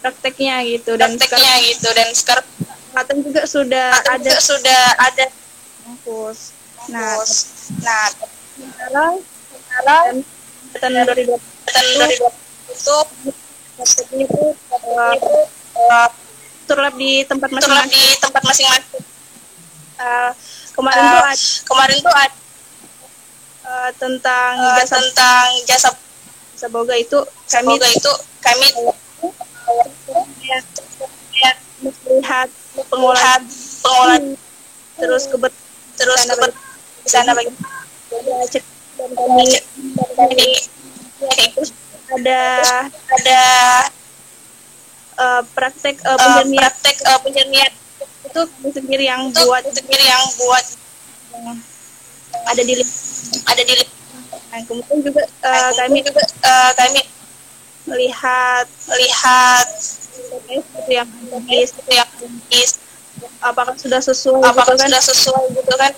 prakteknya 0.00 0.56
gitu 0.64 0.94
dan 0.94 1.18
prakteknya 1.18 1.52
sekarang, 1.58 1.68
gitu 1.68 1.88
dan 1.92 2.08
sekarang 2.14 2.46
Klaten 2.96 3.20
juga 3.20 3.44
sudah 3.44 3.92
ada 4.08 4.24
juga 4.24 4.40
sudah 4.40 4.82
ada 4.96 5.28
kampus. 5.84 6.56
Nah, 6.88 7.20
nah 7.84 8.08
sekarang 8.56 9.14
sekarang 9.52 10.24
tahun 10.80 10.92
2020 11.12 11.36
itu 12.72 12.98
itu 14.16 14.44
uh, 15.76 16.08
turlap 16.66 16.94
di 16.96 17.22
tempat 17.28 17.48
masing-masing. 17.52 17.92
Di 17.92 18.16
tempat 18.20 18.42
masing-masing. 18.42 19.04
Uh, 19.96 20.30
kemarin 20.76 21.00
uh, 21.00 21.08
tuh 21.08 21.20
ada, 21.24 21.36
kemarin 21.64 21.98
tuh 22.04 22.16
ada 22.16 22.36
uh, 23.64 23.90
tentang 23.96 24.52
uh, 24.60 24.76
jasa 24.80 24.96
tentang 25.00 25.48
jasa 25.64 25.88
jasa 26.56 26.66
boga 26.68 26.92
itu 26.96 27.16
kami 27.48 27.76
boga 27.76 27.88
itu 27.88 28.12
kami 28.44 28.66
melihat 31.80 32.48
pengolahan 32.92 33.40
pengolahan 33.80 34.22
terus 35.00 35.24
keber 35.28 35.52
terus 35.96 36.20
keber 36.28 36.50
sana 37.08 37.32
bagaimana 37.32 37.85
cek 38.50 38.64
dan 38.96 39.10
kami 39.16 39.44
terus 41.56 41.70
ada 42.06 42.40
ada 43.12 43.40
uh, 45.18 45.42
praktek 45.52 46.00
uh, 46.06 46.16
penjernihan 46.16 46.62
praktek 46.70 46.96
uh, 47.08 47.18
penjernihan 47.20 47.72
itu 48.26 48.40
sendiri 48.72 49.04
yang 49.08 49.28
itu 49.32 49.40
buat 49.44 49.64
sendiri 49.68 50.04
yang 50.04 50.24
buat 50.40 50.66
ada 52.46 52.62
di 52.62 52.74
ada 53.48 53.62
di 53.64 53.74
nah, 54.52 54.60
kemudian 54.64 54.98
juga 55.02 55.22
uh, 55.44 55.70
kami 55.76 55.98
juga 56.04 56.22
uh, 56.44 56.70
kami 56.76 57.00
melihat 57.86 58.66
melihat 58.92 59.66
itu 60.50 60.90
yang 60.90 61.08
itu 61.48 61.92
yang 61.92 62.10
apakah 63.40 63.74
sudah 63.78 64.00
sesuai 64.02 64.42
apakah 64.44 64.76
sudah 64.76 65.00
sesuai 65.00 65.44
gitu 65.54 65.74
kan 65.78 65.92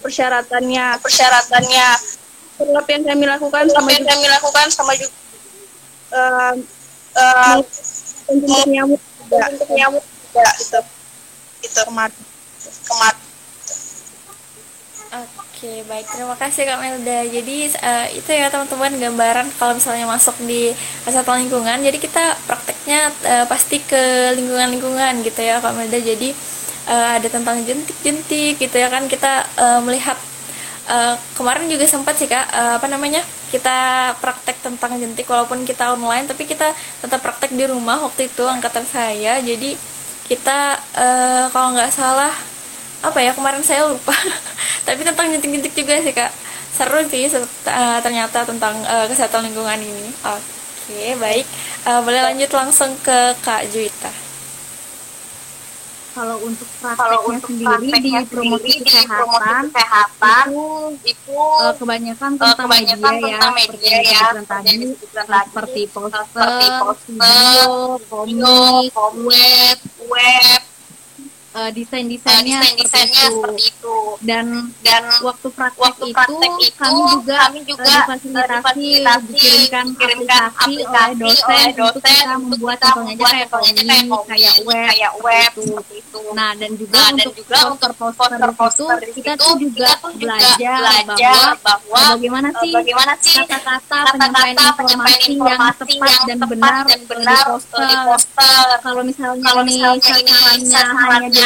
persyaratannya 0.00 1.00
persyaratannya 1.00 1.88
Sulap 2.56 2.88
yang 2.88 3.04
kami 3.04 3.24
lakukan 3.28 3.68
sama 3.68 3.88
yang 3.92 4.06
kami 4.08 4.26
lakukan 4.32 4.66
sama 4.72 4.96
juga 4.96 5.12
uh, 6.16 6.54
uh, 7.12 7.56
untuk 8.32 8.64
nyamuk 8.64 9.00
juga 9.20 9.44
untuk 9.52 9.68
nyamuk 9.76 10.04
juga 10.04 10.48
itu 10.56 10.80
itu 11.68 11.80
kemat 11.84 12.12
kemat 12.88 13.16
Oke, 15.56 15.80
baik. 15.88 16.04
Terima 16.12 16.36
kasih 16.36 16.68
Kak 16.68 16.76
Melda. 16.84 17.24
Jadi 17.24 17.72
uh, 17.80 18.06
itu 18.12 18.28
ya 18.28 18.52
teman-teman 18.52 18.92
gambaran 19.00 19.48
kalau 19.56 19.72
misalnya 19.72 20.04
masuk 20.04 20.36
di 20.44 20.76
kesehatan 21.08 21.48
lingkungan. 21.48 21.80
Jadi 21.80 21.96
kita 21.96 22.36
prakteknya 22.44 23.08
uh, 23.24 23.44
pasti 23.48 23.80
ke 23.80 24.36
lingkungan-lingkungan 24.36 25.24
gitu 25.24 25.40
ya 25.40 25.56
Kak 25.64 25.72
Melda. 25.72 25.96
Jadi 25.96 26.36
uh, 26.88 27.18
ada 27.18 27.28
tentang 27.28 27.60
jentik-jentik 27.62 28.58
gitu 28.58 28.76
ya 28.78 28.88
kan. 28.88 29.06
Kita 29.10 29.46
uh, 29.58 29.80
melihat 29.82 30.16
uh, 30.90 31.14
kemarin 31.34 31.66
juga 31.66 31.84
sempat 31.86 32.18
sih 32.18 32.30
kak 32.30 32.46
uh, 32.50 32.78
apa 32.78 32.86
namanya 32.86 33.22
kita 33.50 34.10
praktek 34.18 34.58
tentang 34.62 34.98
jentik 34.98 35.26
walaupun 35.30 35.62
kita 35.62 35.94
online 35.94 36.26
tapi 36.26 36.46
kita 36.50 36.74
tetap 36.98 37.22
praktek 37.22 37.54
di 37.54 37.64
rumah 37.66 38.02
waktu 38.02 38.30
itu 38.30 38.42
angkatan 38.46 38.86
saya. 38.86 39.38
Jadi 39.42 39.78
kita 40.26 40.74
uh, 40.98 41.44
kalau 41.54 41.74
nggak 41.74 41.94
salah 41.94 42.34
apa 43.02 43.18
ya 43.22 43.30
kemarin 43.34 43.62
saya 43.62 43.86
lupa. 43.86 44.14
Tapi 44.86 45.02
tentang 45.02 45.30
jentik-jentik 45.30 45.74
juga 45.74 46.02
sih 46.02 46.14
kak. 46.14 46.32
Seru 46.74 47.00
sih 47.08 47.30
uh, 47.32 47.98
ternyata 48.02 48.44
tentang 48.44 48.74
uh, 48.84 49.06
kesehatan 49.06 49.46
lingkungan 49.46 49.78
ini. 49.78 50.10
Oke 50.26 50.42
okay, 50.90 51.14
baik. 51.16 51.46
Uh, 51.86 52.02
boleh 52.02 52.22
lanjut 52.26 52.50
langsung 52.50 52.90
ke 53.00 53.34
kak 53.40 53.70
Juita 53.70 53.95
kalau 56.16 56.36
untuk 56.48 56.64
prakteknya 56.80 56.96
kalau 56.96 57.20
untuk 57.28 57.48
sendiri 57.52 57.88
di 58.00 58.10
promosi 58.24 58.72
kesehatan, 58.80 59.68
kesehatan 59.68 60.44
itu, 60.48 60.64
itu 61.12 61.36
uh, 61.36 61.76
kebanyakan 61.76 62.30
tentang 62.40 62.56
uh, 62.56 62.60
kebanyakan 62.64 63.12
media 63.20 63.36
ya, 63.36 63.48
media 63.52 63.96
ya, 64.00 64.20
seperti 64.32 64.40
ya, 64.40 64.42
tadi, 64.48 64.76
seperti 64.96 65.82
poster, 65.92 66.48
video, 67.20 67.72
komik, 68.08 69.28
web, 69.28 69.78
web, 70.08 70.60
uh, 71.56 71.70
desain-desainnya 71.72 72.60
uh, 72.60 72.74
desain 72.76 73.08
seperti, 73.08 73.32
seperti 73.32 73.62
itu. 73.72 73.96
Dan 74.20 74.46
dan 74.84 75.02
waktu 75.24 75.48
praktek, 75.48 75.80
waktu 75.80 76.04
praktek 76.12 76.52
itu, 76.60 76.68
itu 76.68 76.76
kami 76.76 77.00
juga, 77.16 77.36
kami 77.48 77.60
juga 77.64 77.84
uh, 77.88 77.94
difasilitasi, 77.96 78.88
dikirimkan, 79.32 79.84
dikirimkan 79.96 80.42
aplikasi, 80.52 80.84
oleh 80.84 81.14
dosen, 81.16 81.56
oleh 81.56 81.72
dosen 81.72 81.94
untuk 81.96 82.02
kita 82.12 82.36
membuat 82.36 82.78
contohnya 82.84 83.14
aja 83.16 83.24
kayak 83.32 83.48
komik, 83.48 84.22
kayak 84.28 84.54
web, 84.68 84.88
kayak 84.92 85.12
web 85.24 85.50
seperti 85.56 85.94
itu. 86.04 86.20
Nah, 86.36 86.50
dan 86.56 86.70
juga 86.76 86.98
nah, 87.00 87.10
untuk 87.16 87.32
poster-poster 87.96 88.96
itu 89.06 89.12
kita 89.22 89.32
tuh 89.40 89.54
juga 89.56 89.90
belajar, 90.16 90.56
belajar 90.58 91.48
bahwa, 91.64 92.00
bagaimana 92.16 92.48
sih 92.60 92.72
bagaimana 92.72 93.12
sih 93.20 93.32
kata-kata 93.40 93.98
penyampaian 94.12 94.56
informasi 94.56 95.32
yang 95.36 95.60
tepat 95.72 96.18
dan 96.26 96.38
benar 96.44 96.82
dan 96.84 97.00
benar 97.08 97.44
di 97.56 97.96
poster. 98.04 98.66
Kalau 98.82 99.02
misalnya 99.04 99.44
kalau 99.46 99.62
misalnya 99.64 100.12
ini 100.56 100.66
sasarannya 100.66 101.45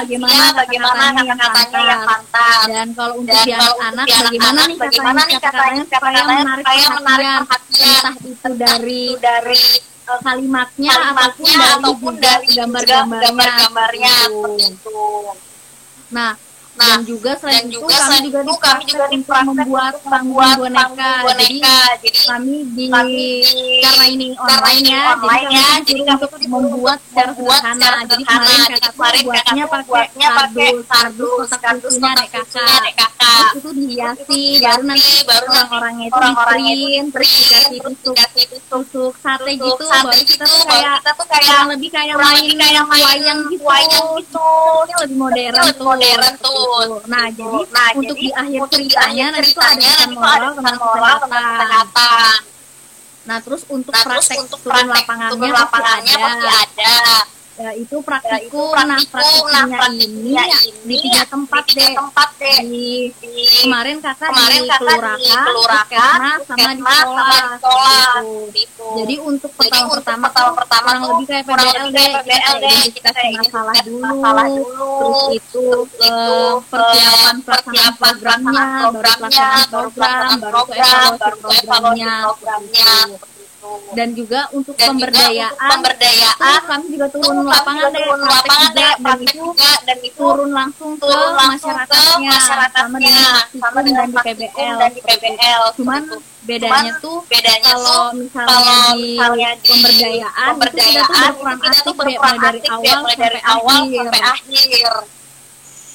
bagaimana 0.00 0.44
bagaimana 0.54 1.04
kata-katanya 1.14 1.80
yang 1.80 2.02
pantas. 2.06 2.60
dan 2.66 2.88
kalau 2.96 3.14
untuk 3.20 3.38
di 3.44 3.52
anak-anak 3.54 4.06
bagaimana 4.06 4.60
nih 4.66 4.76
bagaimana 4.76 5.20
nih 5.26 5.38
katanya? 5.40 5.82
supaya 5.86 6.20
menarik 6.26 6.64
perhatian. 6.66 8.00
entah 8.00 8.14
itu 8.26 8.50
dari 8.58 9.02
dari 9.20 9.58
kalimatnya, 10.10 10.90
kalimatnya 10.90 11.58
ataupun 11.78 12.14
dari 12.18 12.46
gambar-gambarnya. 12.50 14.14
gitu. 14.58 14.98
Nah, 16.10 16.34
Nah, 16.70 16.96
dan 16.96 17.00
juga 17.04 17.36
selain 17.36 17.66
dan 17.66 17.68
itu 17.68 17.76
juga 17.82 17.96
kami 17.98 18.16
juga 18.24 18.40
itu 18.40 18.54
kami 18.56 18.82
juga 18.88 19.04
untuk 19.10 19.36
membuat 19.52 19.94
panggung 20.00 20.38
boneka. 20.38 21.12
boneka. 21.26 21.36
Jadi, 21.36 21.56
jadi 22.00 22.20
kami 22.30 22.56
di 22.72 22.84
kami 22.88 23.26
karena 23.84 24.04
ini 24.08 24.26
online 24.38 24.84
ya, 24.86 25.02
online 25.18 25.46
jadi 25.50 25.60
kami 25.60 25.82
jadi 25.84 26.02
kami 26.06 26.14
untuk 26.24 26.32
membuat 26.48 26.98
secara 27.04 27.30
sederhana. 27.36 27.90
Jadi 28.08 28.22
kemarin 28.24 28.60
kakak 28.70 28.92
kemarin 28.96 29.20
buatnya 29.26 29.64
pakai 29.68 30.04
kardus, 30.16 30.84
kardus, 30.88 31.48
kardusnya 31.60 32.10
dek 32.16 32.28
kakak. 32.32 32.68
Terus 33.20 33.60
itu 33.60 33.70
dihiasi, 33.76 34.42
baru 34.64 34.82
nanti 34.86 35.12
baru 35.28 35.46
orang-orangnya 35.52 36.04
itu 36.08 36.18
di 36.18 36.32
print, 36.40 37.06
terus 37.12 37.30
dikasih 37.30 37.78
tusuk 37.84 38.16
tusuk 38.70 39.12
sate 39.20 39.52
gitu, 39.52 39.84
baru 39.84 40.22
kita 40.24 40.44
tuh 40.48 40.64
kayak 40.64 40.96
kurang 41.44 41.68
lebih 41.76 41.88
kayak 41.92 42.16
main 42.16 42.56
kayak 42.56 42.84
wayang 42.88 43.40
gitu. 43.52 43.64
Wayang 43.68 44.08
gitu. 44.16 44.48
Lebih 44.96 45.16
modern 45.20 46.34
tuh. 46.40 46.69
Betul. 46.70 47.02
Nah, 47.10 47.26
jadi 47.34 47.58
nah, 47.74 47.88
untuk 47.98 48.16
jadi, 48.16 48.22
di 48.22 48.30
akhir 48.30 48.62
ceritanya 48.70 49.26
nanti 49.34 49.50
itu 49.50 50.22
ada 50.22 50.46
pesan 50.54 50.76
moral 50.78 51.16
tentang 51.18 51.44
kesehatan. 51.50 52.38
Nah, 53.20 53.38
terus 53.42 53.62
untuk 53.66 53.92
nah, 53.94 54.04
praktek 54.06 54.38
untuk 54.38 54.58
turun 54.62 54.86
lapangannya, 54.86 55.50
lapangannya 55.50 56.14
pasti 56.14 56.48
ada 56.54 56.94
ya 57.60 57.70
itu 57.76 57.96
praktikum, 58.00 58.32
ya, 58.32 58.40
itu 58.40 58.60
praktikum 58.72 58.88
nah 58.88 59.00
praktikumnya 59.12 59.62
nah, 59.68 59.88
ini, 59.92 60.32
ini 60.32 60.80
di 60.88 60.96
tiga 61.04 61.22
tempat 61.28 61.62
di 61.68 61.72
tiga 61.76 61.84
deh 61.84 61.92
tempat 61.92 62.28
deh 62.40 62.56
di, 62.64 62.88
di 63.20 63.32
kemarin 63.60 63.96
kakak 64.00 64.28
kemarin 64.32 64.60
di 64.64 64.70
kelurahan, 64.80 65.44
kelurahan 65.44 66.38
sama 66.48 66.70
di 66.72 66.80
sekolah, 66.80 67.04
sama 67.04 67.36
di 67.36 67.52
sekolah. 67.60 68.12
gitu. 68.16 68.32
gitu. 68.56 68.86
jadi 68.96 69.14
untuk 69.20 69.50
pertama 69.52 69.88
pertama 69.92 70.26
tahun 70.32 70.52
pertama 70.56 70.88
kurang 70.88 71.02
lebih 71.04 71.26
kayak 71.28 71.44
PBL 72.24 72.54
deh 72.64 72.78
kita 72.96 73.10
kayak 73.12 73.32
masalah 73.36 73.76
dulu. 73.84 74.08
terus 74.80 75.22
itu 75.36 75.66
eh, 76.00 76.54
persiapan 76.64 77.36
pelaksanaan 77.44 77.94
programnya 78.00 78.64
baru 78.88 79.12
pelaksanaan 79.20 79.66
program 79.68 80.30
baru 80.40 80.60
evaluasi 80.64 81.30
programnya 81.44 82.12
programnya 82.32 82.92
dan 83.92 84.08
juga 84.16 84.40
untuk 84.56 84.74
dan 84.78 84.94
pemberdayaan, 84.94 85.36
juga 85.36 85.46
untuk 85.50 85.68
pemberdayaan 85.68 86.40
itu 86.40 86.66
kami 86.70 86.86
juga 86.94 87.06
turun 87.10 87.36
lapangan 87.44 87.88
juga 87.90 88.00
turun 88.00 88.20
lapangan 88.24 88.70
juga, 88.70 88.80
deh 88.80 88.92
dan 89.00 89.18
itu 89.20 89.36
juga 89.36 89.70
dan 89.84 89.98
itu 90.00 90.16
turun 90.16 90.50
langsung 90.50 90.90
ke 90.96 91.04
turun 91.04 91.32
ke 91.34 91.42
masyarakatnya 91.50 92.00
sama 92.00 92.26
masyarakatnya 92.32 92.98
dengan 92.98 93.44
sama 93.60 93.80
dengan 93.84 94.06
dan 94.08 94.10
di 94.10 94.18
PBL 94.24 94.74
dan 94.80 94.90
di. 94.90 95.02
PBL 95.04 95.62
cuman 95.76 96.02
bedanya 96.40 96.92
Cuman 96.96 97.04
tuh 97.04 97.18
bedanya 97.28 97.72
kalau 97.76 98.02
misalnya 98.16 98.48
kalau 98.48 98.74
di 98.96 99.02
misalnya 99.12 99.50
di 99.60 99.68
pemberdayaan, 99.68 100.48
pemberdayaan 100.56 101.30
itu 101.36 101.58
kita 101.60 101.78
tuh 101.84 101.94
berperan 101.94 102.36
aktif 102.40 102.96
mulai 102.96 103.16
dari 103.20 103.40
aktif 103.40 103.40
deh, 103.40 103.42
awal 103.52 103.80
dari 103.84 103.98
sampai 104.00 104.20
akhir. 104.24 104.56
sampai 104.56 104.80
akhir 104.80 105.19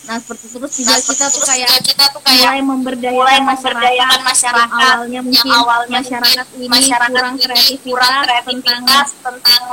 nah 0.06 0.18
seperti 0.22 0.46
terus 0.54 0.74
Nah, 0.76 0.82
juga 0.86 0.98
seperti 1.02 1.18
kita 1.18 1.26
tuh 1.34 1.44
kayak 1.50 1.72
kita 1.82 2.06
tuh 2.14 2.22
mulai 2.22 2.46
kayak 2.46 2.64
memberdayakan 2.66 3.18
mulai 3.18 3.38
masyarakat, 3.42 3.74
memberdayakan 3.74 4.22
masyarakat. 4.22 4.70
yang 4.70 4.94
awalnya 4.94 5.20
mungkin 5.26 5.52
awalnya 5.52 6.00
masyarakat 6.02 6.46
ini 6.54 6.68
masyarakat 6.70 7.12
kurang 7.12 7.36
kreativitas, 7.42 7.82
kurang 7.84 8.14
tentang 8.14 8.82
kreativitas 8.86 9.08
tentang 9.26 9.64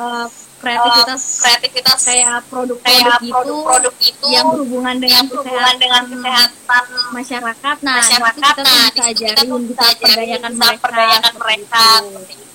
uh, 0.00 0.26
kreativitas 0.56 1.20
uh, 1.20 1.40
kreativitas 1.44 1.98
kayak 2.08 2.36
produk-produk 2.48 2.78
kayak 2.88 3.20
itu 3.20 3.32
produk-produk 3.36 3.94
itu 4.00 4.26
yang 4.32 4.46
berhubungan 4.48 4.94
dengan 4.96 5.12
yang 5.20 5.26
berhubungan 5.28 5.74
dengan 5.76 6.02
kesehatan 6.08 6.84
masyarakat. 7.12 7.76
Nah 7.84 7.96
masyarakat. 8.00 8.32
itu 8.32 8.40
kita 8.40 8.62
nah 8.64 8.86
bisa 8.88 8.92
kita 8.96 9.04
ajarin 9.12 9.46
tuh 9.46 9.60
bisa 9.68 9.86
perdayakan 10.00 10.52
mereka 10.56 10.80
perdayakan 10.80 11.34
mereka 11.36 11.84
seperti 12.00 12.32
itu 12.32 12.45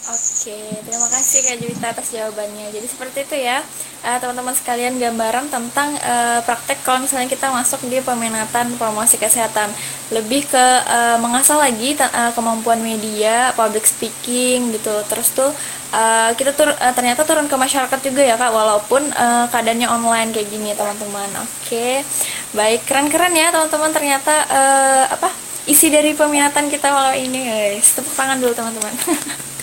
Oke, 0.00 0.56
terima 0.80 1.08
kasih 1.12 1.38
Kak 1.44 1.56
Juwita 1.60 1.86
atas 1.92 2.08
jawabannya. 2.08 2.72
Jadi 2.72 2.88
seperti 2.88 3.18
itu 3.20 3.36
ya, 3.44 3.60
eh, 4.00 4.16
teman-teman 4.16 4.56
sekalian 4.56 4.96
gambaran 4.96 5.52
tentang 5.52 5.92
eh, 6.00 6.40
praktek 6.40 6.80
kalau 6.80 7.04
misalnya 7.04 7.28
kita 7.28 7.52
masuk 7.52 7.84
di 7.84 8.00
peminatan 8.00 8.80
promosi 8.80 9.20
kesehatan. 9.20 9.68
Lebih 10.08 10.48
ke 10.48 10.66
eh, 10.88 11.20
mengasah 11.20 11.60
lagi 11.60 11.92
eh, 12.00 12.32
kemampuan 12.32 12.80
media, 12.80 13.52
public 13.52 13.84
speaking 13.84 14.72
gitu. 14.72 15.04
Terus 15.04 15.36
tuh 15.36 15.52
eh, 15.92 16.32
kita 16.32 16.56
tur 16.56 16.72
eh, 16.72 16.92
ternyata 16.96 17.28
turun 17.28 17.44
ke 17.44 17.56
masyarakat 17.60 18.00
juga 18.00 18.24
ya 18.24 18.40
Kak, 18.40 18.56
walaupun 18.56 19.04
eh, 19.04 19.44
keadaannya 19.52 19.84
online 19.84 20.32
kayak 20.32 20.48
gini 20.48 20.72
teman-teman. 20.72 21.28
Oke, 21.44 22.00
baik 22.56 22.88
keren-keren 22.88 23.36
ya 23.36 23.52
teman-teman. 23.52 23.92
Ternyata 23.92 24.34
eh, 24.48 25.04
apa 25.12 25.28
isi 25.68 25.92
dari 25.92 26.16
peminatan 26.16 26.72
kita 26.72 26.88
malam 26.88 27.20
ini 27.20 27.52
guys. 27.52 28.00
Tepuk 28.00 28.16
tangan 28.16 28.40
dulu 28.40 28.56
teman-teman. 28.56 28.96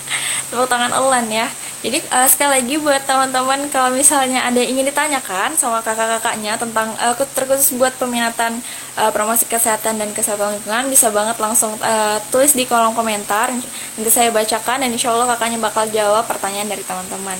tepuk 0.49 0.67
tangan 0.69 0.91
Elan 0.95 1.27
ya. 1.27 1.47
Jadi 1.77 2.01
eh, 2.01 2.27
sekali 2.27 2.57
lagi 2.57 2.75
buat 2.81 3.05
teman-teman 3.05 3.69
kalau 3.69 3.93
misalnya 3.93 4.41
ada 4.41 4.57
yang 4.57 4.77
ingin 4.77 4.89
ditanyakan 4.89 5.53
sama 5.53 5.77
kakak-kakaknya 5.85 6.57
tentang 6.57 6.89
eh, 6.97 7.13
terkhusus 7.37 7.77
buat 7.77 7.93
peminatan 8.01 8.57
eh, 8.97 9.11
promosi 9.13 9.45
kesehatan 9.45 10.01
dan 10.01 10.09
kesehatan 10.09 10.57
lingkungan 10.57 10.89
bisa 10.89 11.13
banget 11.13 11.37
langsung 11.37 11.77
eh, 11.77 12.17
tulis 12.33 12.57
di 12.57 12.65
kolom 12.65 12.97
komentar 12.97 13.53
nanti 13.53 14.09
saya 14.09 14.33
bacakan 14.33 14.81
dan 14.81 14.89
insya 14.89 15.13
Allah 15.13 15.37
kakaknya 15.37 15.61
bakal 15.61 15.85
jawab 15.93 16.25
pertanyaan 16.25 16.65
dari 16.65 16.81
teman-teman. 16.81 17.37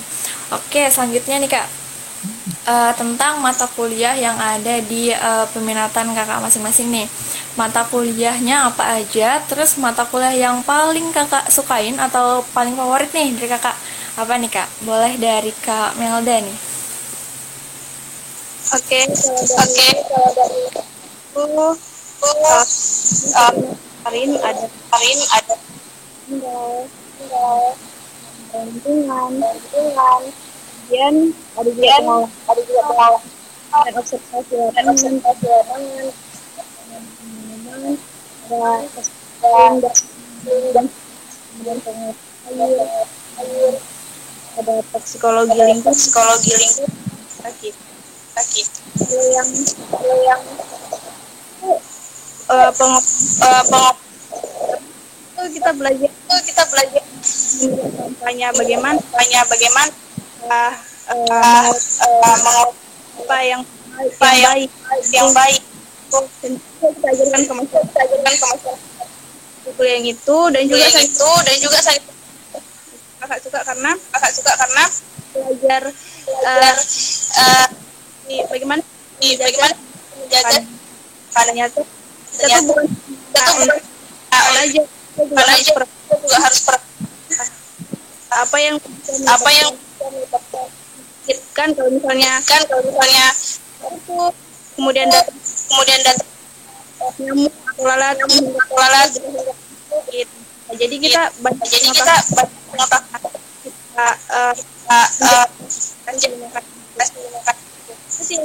Oke 0.54 0.86
selanjutnya 0.94 1.42
nih 1.42 1.50
kak 1.50 1.87
eh, 2.68 2.92
tentang 3.00 3.40
mata 3.40 3.66
kuliah 3.72 4.14
yang 4.14 4.36
ada 4.36 4.84
di 4.84 5.10
eh, 5.16 5.46
peminatan 5.56 6.12
kakak 6.12 6.44
masing-masing 6.44 6.92
nih. 6.92 7.08
Mata 7.58 7.88
kuliahnya 7.88 8.70
apa 8.70 9.02
aja, 9.02 9.42
terus 9.50 9.80
mata 9.82 10.06
kuliah 10.06 10.36
yang 10.36 10.62
paling 10.62 11.10
kakak 11.16 11.48
sukain 11.50 11.98
atau 11.98 12.44
paling 12.52 12.76
favorit 12.76 13.10
nih 13.16 13.34
dari 13.34 13.50
kakak? 13.50 13.74
Apa 14.20 14.36
nih 14.38 14.52
kak? 14.52 14.68
Boleh 14.84 15.16
dari 15.18 15.50
kak 15.64 15.96
Melda 15.98 16.44
nih. 16.44 16.58
Oke, 18.68 19.00
dari 19.08 19.96
aku 19.96 21.40
uh, 21.40 21.72
uh, 21.72 22.66
kemarin 24.04 24.36
ada 24.44 24.66
kemarin 24.68 25.20
ada. 25.32 25.56
Lingkungan 28.58 29.40
kemudian 30.88 31.36
ada 31.60 31.68
juga 31.68 31.84
dan 31.84 32.00
pengalaman. 32.00 32.32
ada 32.48 32.62
juga 32.64 32.82
pengalaman. 32.88 33.24
Dan 33.68 33.94
observasi 34.00 34.56
lapangan. 34.56 34.88
Observasi 34.88 35.46
lapangan. 35.52 36.08
Ada 38.48 39.92
dan 40.48 40.88
kemudian 41.52 41.78
pengetahuan 41.84 42.88
air 43.44 43.76
ada 44.58 44.74
toksikologi 44.96 45.60
lingkungan 45.60 45.94
psikologi 45.94 46.56
lingkungan 46.56 46.92
sakit 47.44 47.76
sakit 48.40 48.68
yang 49.12 49.50
yang 50.24 50.42
uh, 52.48 52.72
pengop 52.72 53.04
uh, 53.44 53.64
pengop 53.68 53.98
itu 55.38 55.62
kita 55.62 55.70
belajar. 55.78 56.10
itu 56.10 56.36
kita 56.50 56.64
belajar. 56.66 57.04
Kampanye 58.18 58.50
bagaimana. 58.58 58.98
Hanya 59.22 59.46
bagaimana 59.46 59.94
uh, 60.46 60.74
uh, 61.10 61.70
uh, 61.72 62.68
apa 63.18 63.38
yang 63.42 63.62
baik, 63.66 64.14
apa 64.14 64.30
yang 64.38 64.54
baik 64.54 64.72
yang 65.10 65.30
baik 65.34 65.62
kita 66.08 67.08
ajarkan 67.12 67.42
ke 67.44 67.54
masyarakat 67.54 67.88
kita 67.90 68.00
ajarkan 68.06 68.34
ke 68.38 68.46
masyarakat 68.46 68.98
yang 69.84 70.06
itu 70.08 70.38
dan 70.54 70.64
juga 70.66 70.86
saya 70.90 71.06
itu 71.06 71.32
dan 71.44 71.56
juga 71.60 71.80
saya 71.84 72.00
kakak 73.18 73.40
suka 73.44 73.60
karena 73.66 73.92
kakak 74.14 74.32
suka 74.32 74.52
karena 74.56 74.84
belajar 75.34 75.84
uh, 76.48 77.68
di 78.28 78.36
bagaimana 78.48 78.82
di 79.20 79.30
bagaimana 79.36 79.76
menjaga 80.18 80.60
padanya 81.34 81.66
tuh 81.70 81.86
kita 82.32 82.46
tuh 82.48 82.64
bukan 82.72 82.86
kita 82.88 83.40
tuh 83.44 83.54
bukan 83.58 83.78
aja. 84.58 84.82
kita 85.18 86.14
juga 86.22 86.38
harus 86.40 86.60
per, 86.62 86.76
apa 88.28 88.58
yang 88.62 88.76
apa 89.26 89.50
yang 89.52 89.70
kan 91.58 91.74
kalau 91.74 91.90
misalnya 91.90 92.38
kan 92.46 92.62
kalau 92.70 92.86
misalnya 92.86 93.28
itu 93.90 94.18
kemudian 94.78 95.10
datang 95.10 95.34
kemudian 95.42 96.02
datang 96.06 96.30
nyamuk 97.18 97.54
atau 97.74 97.84
lalat 97.90 98.16
lalat 98.70 99.10
gitu. 99.10 100.38
Nah, 100.68 100.76
jadi 100.78 100.96
kita 101.02 101.22
banyak 101.42 101.66
jadi 101.66 101.88
kita 101.90 102.16
banyak 102.38 102.54
mengetahui 102.70 103.42
kita 103.66 104.08
uh, 104.30 104.54
uh, 104.94 105.10
uh, 105.34 105.48
anjir 106.14 106.30
itu 106.30 106.46
sih 108.22 108.38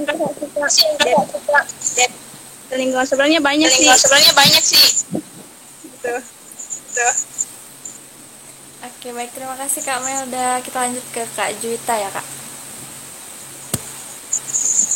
dan 2.73 2.77
lingkungan 2.81 3.05
sebenarnya 3.05 3.41
banyak 3.45 3.69
sih 3.69 3.85
lingkungan 3.85 4.01
sebenarnya 4.01 4.33
banyak 4.33 4.63
sih 4.65 4.81
gitu. 4.81 6.15
gitu. 6.73 7.09
Oke 8.83 9.09
baik 9.13 9.31
terima 9.37 9.55
kasih 9.59 9.81
kak 9.85 10.01
Melda. 10.01 10.63
Kita 10.65 10.79
lanjut 10.87 11.05
ke 11.13 11.23
kak 11.37 11.51
Juwita 11.61 11.95
ya 11.99 12.09
kak. 12.09 12.42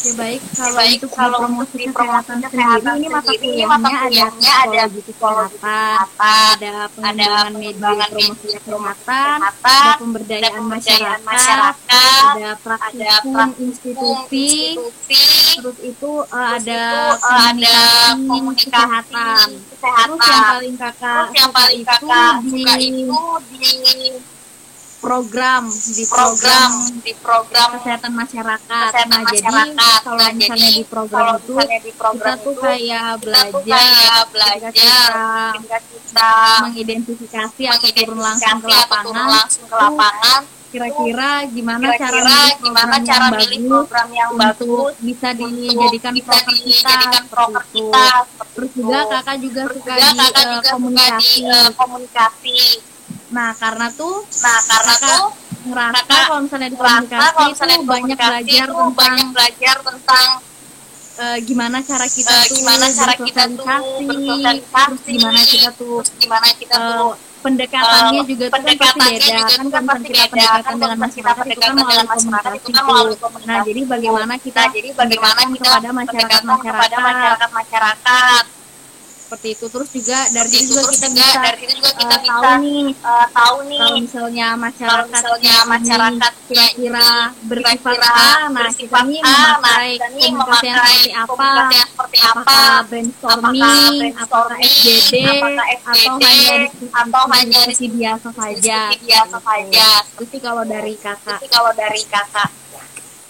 Ya 0.07 0.14
baik, 0.14 0.38
kalau 0.55 0.75
baik, 0.79 1.03
untuk 1.03 1.11
kalau 1.19 1.37
promosi 1.42 1.77
kesehatan 1.83 2.38
sendiri, 2.47 2.95
ini 3.42 3.66
mata 3.66 3.90
kuliahnya 4.07 4.53
ada 4.62 4.83
psikologi 4.87 5.59
kesehatan, 5.59 6.07
ada 6.23 6.75
pengembangan 6.95 7.53
media 7.59 8.07
promosi 8.07 8.47
kesehatan, 8.55 9.38
ada 9.51 9.99
pemberdayaan 9.99 10.62
masyarakat, 10.62 11.27
masyarakat, 11.27 12.23
ada 12.38 12.55
ada 12.55 12.55
praktikum 12.62 13.51
institusi, 13.59 14.79
terus 15.59 15.79
itu 15.83 16.11
uh, 16.23 16.49
ada 16.55 16.83
ada 17.51 17.79
komunikasi 18.14 18.62
kesehatan. 18.71 19.49
kesehatan. 19.75 20.07
Terus 20.07 20.23
yang 20.31 20.47
paling 20.47 20.75
kakak 20.79 21.27
Terus 21.27 21.35
yang 21.35 21.51
paling 21.51 21.83
kakak 21.83 22.35
itu 22.47 23.23
di 23.51 23.75
program, 24.98 25.62
di 25.68 26.04
program 26.09 26.70
program 26.70 27.02
di 27.04 27.12
program 27.20 27.68
kesehatan 27.78 28.12
masyarakat. 28.16 28.88
kesehatan 28.90 29.09
nah, 29.11 29.30
jadi 29.30 29.42
masyarakat. 29.42 30.00
kalau 30.02 30.18
Nah, 30.18 30.30
misalnya 30.32 30.68
jadi 30.68 30.78
di 30.78 30.85
program 30.87 31.24
kalau 31.26 31.37
itu 31.38 31.54
di 31.85 31.92
program 31.94 32.37
kita 32.37 32.44
tuh 32.44 32.52
itu, 32.52 32.62
kayak 32.62 32.76
kita 32.76 33.12
tuh 33.12 33.20
belajar, 33.22 33.62
kayak 33.62 33.94
ketika 33.96 34.26
belajar 34.32 34.70
kita 34.72 34.98
ketika 35.56 35.78
kita 35.87 36.32
mengidentifikasi 36.66 37.62
atau 37.70 37.88
turun 37.92 38.20
langsung 38.20 38.59
ke 38.59 38.66
turun 38.66 38.76
lapangan, 38.76 39.28
langsung 39.30 39.66
ke 39.66 39.76
lapangan 39.76 40.42
kira-kira 40.66 41.30
gimana 41.46 41.87
cara 41.94 42.11
kira-kira 42.11 42.26
milih 42.26 42.54
gimana 42.59 42.96
cara 43.00 43.26
milih 43.32 43.61
program 43.70 44.09
yang 44.12 44.30
untuk 44.35 44.42
bagus 44.42 44.94
bisa 44.98 45.28
dijadikan 45.32 46.12
bisa 46.12 46.26
proker 46.26 46.56
kita 46.59 46.66
dijadikan 46.66 47.24
proker 47.30 47.64
kita 47.70 48.06
seperti 48.26 48.54
Terus 48.56 48.72
juga 48.72 49.00
kakak 49.04 49.37
juga 49.44 49.61
Terus 49.68 49.76
suka 49.76 49.92
juga 49.92 50.09
di 50.09 50.16
kakak 50.16 50.44
eh, 50.44 50.48
juga 50.48 50.56
suka 50.56 50.64
di 50.66 50.72
komunikasi. 50.72 51.40
eh, 51.44 51.70
komunikasi 51.76 52.59
Nah 53.37 53.51
karena 53.53 53.87
tuh 53.92 54.16
nah 54.40 54.59
karena 54.64 54.94
kakak 54.96 55.16
tuh 55.20 55.29
ngerasa 55.66 55.92
kakak 55.92 56.25
kalau 56.25 56.40
misalnya 56.40 56.68
di 56.72 56.77
komunikasi 56.79 57.20
kalau 57.20 57.37
itu 57.37 57.53
misalnya 57.53 57.79
banyak 57.85 58.18
belajar 58.18 58.66
itu 58.66 58.72
tentang 58.72 58.94
banyak 58.96 59.29
belajar 59.37 59.77
tentang 59.85 60.29
eh, 61.16 61.38
gimana 61.44 61.77
cara 61.85 62.07
kita 62.09 62.33
eh, 62.33 62.44
tuh 62.49 62.57
gimana 62.57 62.87
cara 62.92 63.14
kita 63.18 63.42
tuh 63.53 63.64
terus 64.81 65.01
gimana 65.05 65.40
kita 65.44 65.68
tuh 65.77 65.96
terus 66.01 66.11
gimana 66.16 66.49
kita 66.57 66.77
eh, 66.77 66.87
tuh 66.96 67.11
pendekatannya 67.46 68.20
eh, 68.20 68.27
juga 68.27 68.44
tuh 68.46 68.51
kan 68.51 68.62
pasti 68.64 68.66
pendekatannya 68.66 69.18
beda 69.20 69.27
juga 69.37 69.55
kan 69.57 69.66
kan 69.68 69.83
pasti 69.87 70.07
kita 70.09 70.16
beda. 70.16 70.31
pendekatan 70.33 70.62
Kan 70.66 70.77
dengan 70.81 70.99
masyarakat 70.99 71.44
itu 71.46 71.61
kan 71.61 71.72
masyarakat 71.77 72.16
komunikasi 72.16 72.57
itu 72.57 72.68
kan 72.72 72.83
melalui 72.87 73.16
nah 73.16 73.20
komunikasi 73.20 73.66
jadi 73.68 73.81
tuh. 73.81 73.90
bagaimana 73.92 74.35
kita 74.40 74.61
Nah, 74.66 74.72
jadi 74.72 74.88
bagaimana 74.96 75.40
kita 75.53 75.68
kepada 75.68 75.90
masyarakat 75.92 76.40
kepada 76.40 76.49
masyarakat 76.51 77.01
masyarakat 77.07 77.51
masyarakat 77.53 78.44
seperti 79.27 79.49
itu 79.59 79.67
terus 79.67 79.89
juga 79.91 80.19
dari 80.31 80.49
situ 80.49 80.62
itu. 80.62 80.71
juga 80.71 80.83
kita 80.87 81.07
juga 81.11 81.27
bisa 81.27 81.39
dari 81.43 81.59
situ 81.59 81.73
juga 81.75 81.91
kita 81.99 82.15
eh, 82.15 82.21
bisa 82.23 82.31
tahu 82.31 82.53
nih 82.62 82.85
eh, 82.95 83.27
tahu 83.35 83.57
nih 83.67 83.79
kalau 83.83 83.99
misalnya 83.99 84.47
masyarakat 84.55 85.11
misalnya 85.11 85.51
ini 85.51 85.67
masyarakatnya 85.67 86.31
kira-kira 86.47 87.11
ini 87.11 87.47
bersifat 87.51 87.97
A, 88.07 88.31
nah 88.55 88.71
kita 88.71 88.99
A, 89.03 89.03
nah 89.03 89.51
memakai 89.59 89.91
komunikasi 89.99 91.11
yang 91.11 91.27
seperti 91.27 91.43
apa? 91.43 91.51
seperti 91.91 92.19
apa? 92.23 92.59
Brainstorming, 92.87 94.15
apakah 94.15 94.59
apakah 94.62 95.67
atau 95.91 96.15
hanya 96.23 96.55
atau 96.95 97.23
hanya 97.35 97.59
diskusi 97.67 97.87
biasa 97.91 98.29
saja? 98.31 98.79
biasa 98.95 99.37
Gitu. 99.37 99.39
saja. 99.43 99.89
Itu 100.15 100.23
sih 100.31 100.41
kalau 100.41 100.62
dari 100.62 100.95
kakak. 100.95 101.39
Jadi 101.43 101.49
kalau 101.51 101.73
dari 101.75 102.03
kakak 102.07 102.49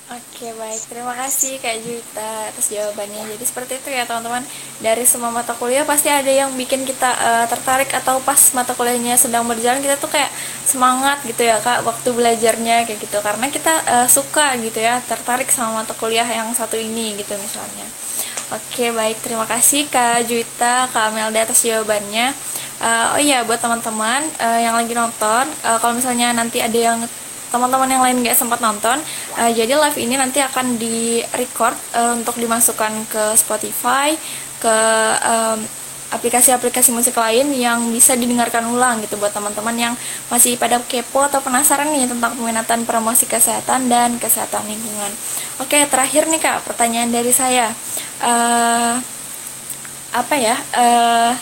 Oke 0.07 0.55
baik, 0.55 0.87
terima 0.87 1.19
kasih 1.19 1.59
Kak 1.59 1.83
Juwita 1.83 2.55
atas 2.55 2.71
jawabannya. 2.71 3.27
Jadi 3.27 3.43
seperti 3.43 3.73
itu 3.83 3.91
ya 3.91 4.07
teman-teman. 4.07 4.39
Dari 4.79 5.03
semua 5.03 5.35
mata 5.35 5.51
kuliah 5.59 5.83
pasti 5.83 6.07
ada 6.07 6.31
yang 6.31 6.55
bikin 6.55 6.87
kita 6.87 7.11
eh, 7.11 7.47
tertarik 7.51 7.91
atau 7.91 8.23
pas 8.23 8.39
mata 8.55 8.71
kuliahnya 8.79 9.19
sedang 9.19 9.43
berjalan 9.51 9.83
kita 9.83 9.99
tuh 9.99 10.07
kayak 10.07 10.31
semangat 10.63 11.27
gitu 11.27 11.43
ya 11.43 11.59
Kak 11.59 11.83
waktu 11.83 12.15
belajarnya 12.15 12.87
kayak 12.87 13.03
gitu. 13.03 13.19
Karena 13.19 13.51
kita 13.51 13.75
eh, 13.83 14.07
suka 14.07 14.55
gitu 14.63 14.79
ya, 14.79 15.03
tertarik 15.03 15.51
sama 15.51 15.83
mata 15.83 15.91
kuliah 15.99 16.29
yang 16.31 16.55
satu 16.55 16.79
ini 16.79 17.19
gitu 17.19 17.35
misalnya. 17.35 17.91
Oke 18.55 18.95
baik, 18.95 19.19
terima 19.27 19.43
kasih 19.43 19.91
Kak 19.91 20.23
Juwita, 20.31 20.87
Kak 20.95 21.11
Amelda 21.11 21.51
atas 21.51 21.67
jawabannya. 21.67 22.31
Eh, 22.79 23.07
oh 23.11 23.19
iya 23.19 23.43
buat 23.43 23.59
teman-teman 23.59 24.23
eh, 24.39 24.71
yang 24.71 24.79
lagi 24.79 24.95
nonton, 24.95 25.51
eh, 25.67 25.79
kalau 25.83 25.99
misalnya 25.99 26.31
nanti 26.31 26.63
ada 26.63 26.79
yang 26.79 27.03
teman-teman 27.51 27.89
yang 27.89 28.03
lain 28.03 28.17
nggak 28.23 28.37
sempat 28.37 28.59
nonton 28.59 28.99
uh, 29.39 29.51
jadi 29.51 29.73
live 29.79 29.99
ini 29.99 30.15
nanti 30.19 30.43
akan 30.43 30.77
di 30.77 31.23
record 31.35 31.77
uh, 31.95 32.19
untuk 32.19 32.37
dimasukkan 32.39 32.93
ke 33.11 33.25
Spotify 33.39 34.15
ke 34.59 34.77
um, 35.23 35.61
aplikasi-aplikasi 36.07 36.95
musik 36.95 37.19
lain 37.19 37.51
yang 37.51 37.83
bisa 37.91 38.15
didengarkan 38.15 38.63
ulang 38.71 39.03
gitu 39.03 39.19
buat 39.19 39.35
teman-teman 39.35 39.75
yang 39.75 39.95
masih 40.31 40.55
pada 40.55 40.79
kepo 40.79 41.27
atau 41.27 41.43
penasaran 41.43 41.91
nih 41.91 42.07
tentang 42.07 42.39
peminatan 42.39 42.87
promosi 42.87 43.27
kesehatan 43.27 43.91
dan 43.91 44.15
kesehatan 44.23 44.63
lingkungan. 44.71 45.11
Oke 45.59 45.83
terakhir 45.91 46.31
nih 46.31 46.39
kak 46.39 46.63
pertanyaan 46.63 47.11
dari 47.11 47.35
saya 47.35 47.75
uh, 48.23 48.95
apa 50.15 50.35
ya 50.39 50.57
uh, 50.79 51.33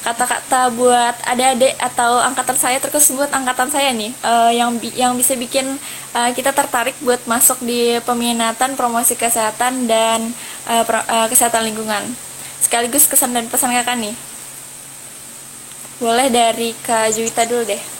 kata-kata 0.00 0.72
buat 0.72 1.12
adik-adik 1.28 1.76
atau 1.76 2.16
angkatan 2.24 2.56
saya 2.56 2.80
terkhusus 2.80 3.12
buat 3.12 3.28
angkatan 3.28 3.68
saya 3.68 3.92
nih 3.92 4.10
uh, 4.24 4.48
yang 4.48 4.72
bi- 4.80 4.96
yang 4.96 5.12
bisa 5.12 5.36
bikin 5.36 5.76
uh, 6.16 6.30
kita 6.32 6.56
tertarik 6.56 6.96
buat 7.04 7.20
masuk 7.28 7.60
di 7.60 8.00
peminatan 8.02 8.80
promosi 8.80 9.12
kesehatan 9.12 9.84
dan 9.84 10.32
uh, 10.64 10.82
pro- 10.88 11.04
uh, 11.04 11.28
kesehatan 11.28 11.68
lingkungan. 11.68 12.02
Sekaligus 12.64 13.04
kesan 13.04 13.36
dan 13.36 13.48
pesan 13.52 13.76
kakak 13.76 14.00
nih. 14.00 14.16
Boleh 16.00 16.32
dari 16.32 16.72
kak 16.80 17.12
Juwita 17.12 17.44
dulu 17.44 17.68
deh 17.68 17.99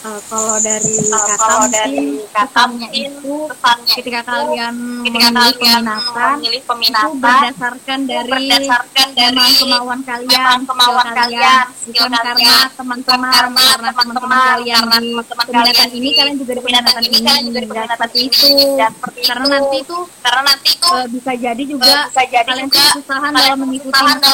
Eh, 0.00 0.20
kalau 0.32 0.56
dari 0.64 0.96
Eh, 0.96 1.12
kakak 1.12 1.36
kalau 1.36 1.66
dari 1.68 2.24
kakak 2.32 2.66
mungkin 2.72 2.88
itu 3.20 3.34
pesannya 3.52 3.94
ketika 4.00 4.20
itu 4.24 4.32
kalian 4.32 4.74
ketika 5.04 5.28
memilih 5.28 5.52
kalian 5.60 5.84
peminatan 5.84 6.32
memilih 6.40 6.56
itu 6.56 6.68
peminatan 6.72 7.10
berdasarkan 7.20 7.98
dari 8.08 8.30
berdasarkan 8.32 9.08
dari 9.12 9.44
kemauan 9.60 10.00
kalian, 10.00 10.58
kemauan 10.64 11.08
kalian, 11.12 11.64
bukan 11.84 12.10
karena 12.16 12.56
teman-teman, 12.80 13.44
karena 13.52 13.90
teman-teman 13.92 14.38
kalian 14.40 14.80
di 14.88 15.08
teman-teman 15.20 15.44
peminatan 15.52 15.88
ini 15.92 16.08
kalian 16.16 16.36
juga 16.40 16.52
di 16.56 16.60
peminatan 16.64 16.92
ini, 17.04 17.18
kalian 17.20 17.44
juga 17.44 17.58
di 17.60 17.68
peminatan 17.68 18.08
itu. 18.16 18.52
dan 18.80 18.90
seperti 18.96 19.20
Karena 19.28 19.44
itu. 19.44 19.52
nanti 19.52 19.76
itu 19.84 19.98
karena 20.24 20.40
nanti 20.48 20.68
itu 20.80 20.88
eh, 20.96 21.06
bisa 21.12 21.32
jadi 21.36 21.62
juga 21.68 21.94
bisa 22.08 22.22
jadi 22.24 22.48
kalian 22.48 22.68
juga 22.72 22.80
kesusahan 22.88 23.32
dalam 23.36 23.58
mengikuti 23.68 24.00
mata 24.00 24.28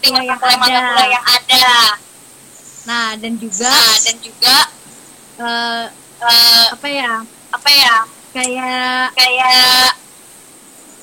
kuliah 0.00 0.56
ada. 0.64 1.04
yang 1.12 1.24
ada. 1.28 1.68
Nah, 2.88 3.12
dan 3.20 3.32
juga 3.36 3.68
Nah, 3.68 3.96
dan 4.00 4.16
juga 4.24 4.56
eh, 5.40 5.84
eh, 6.20 6.64
apa 6.76 6.86
ya? 6.88 7.12
apa 7.50 7.68
ya? 7.72 7.96
Kayak 8.30 9.10
kayak 9.18 9.90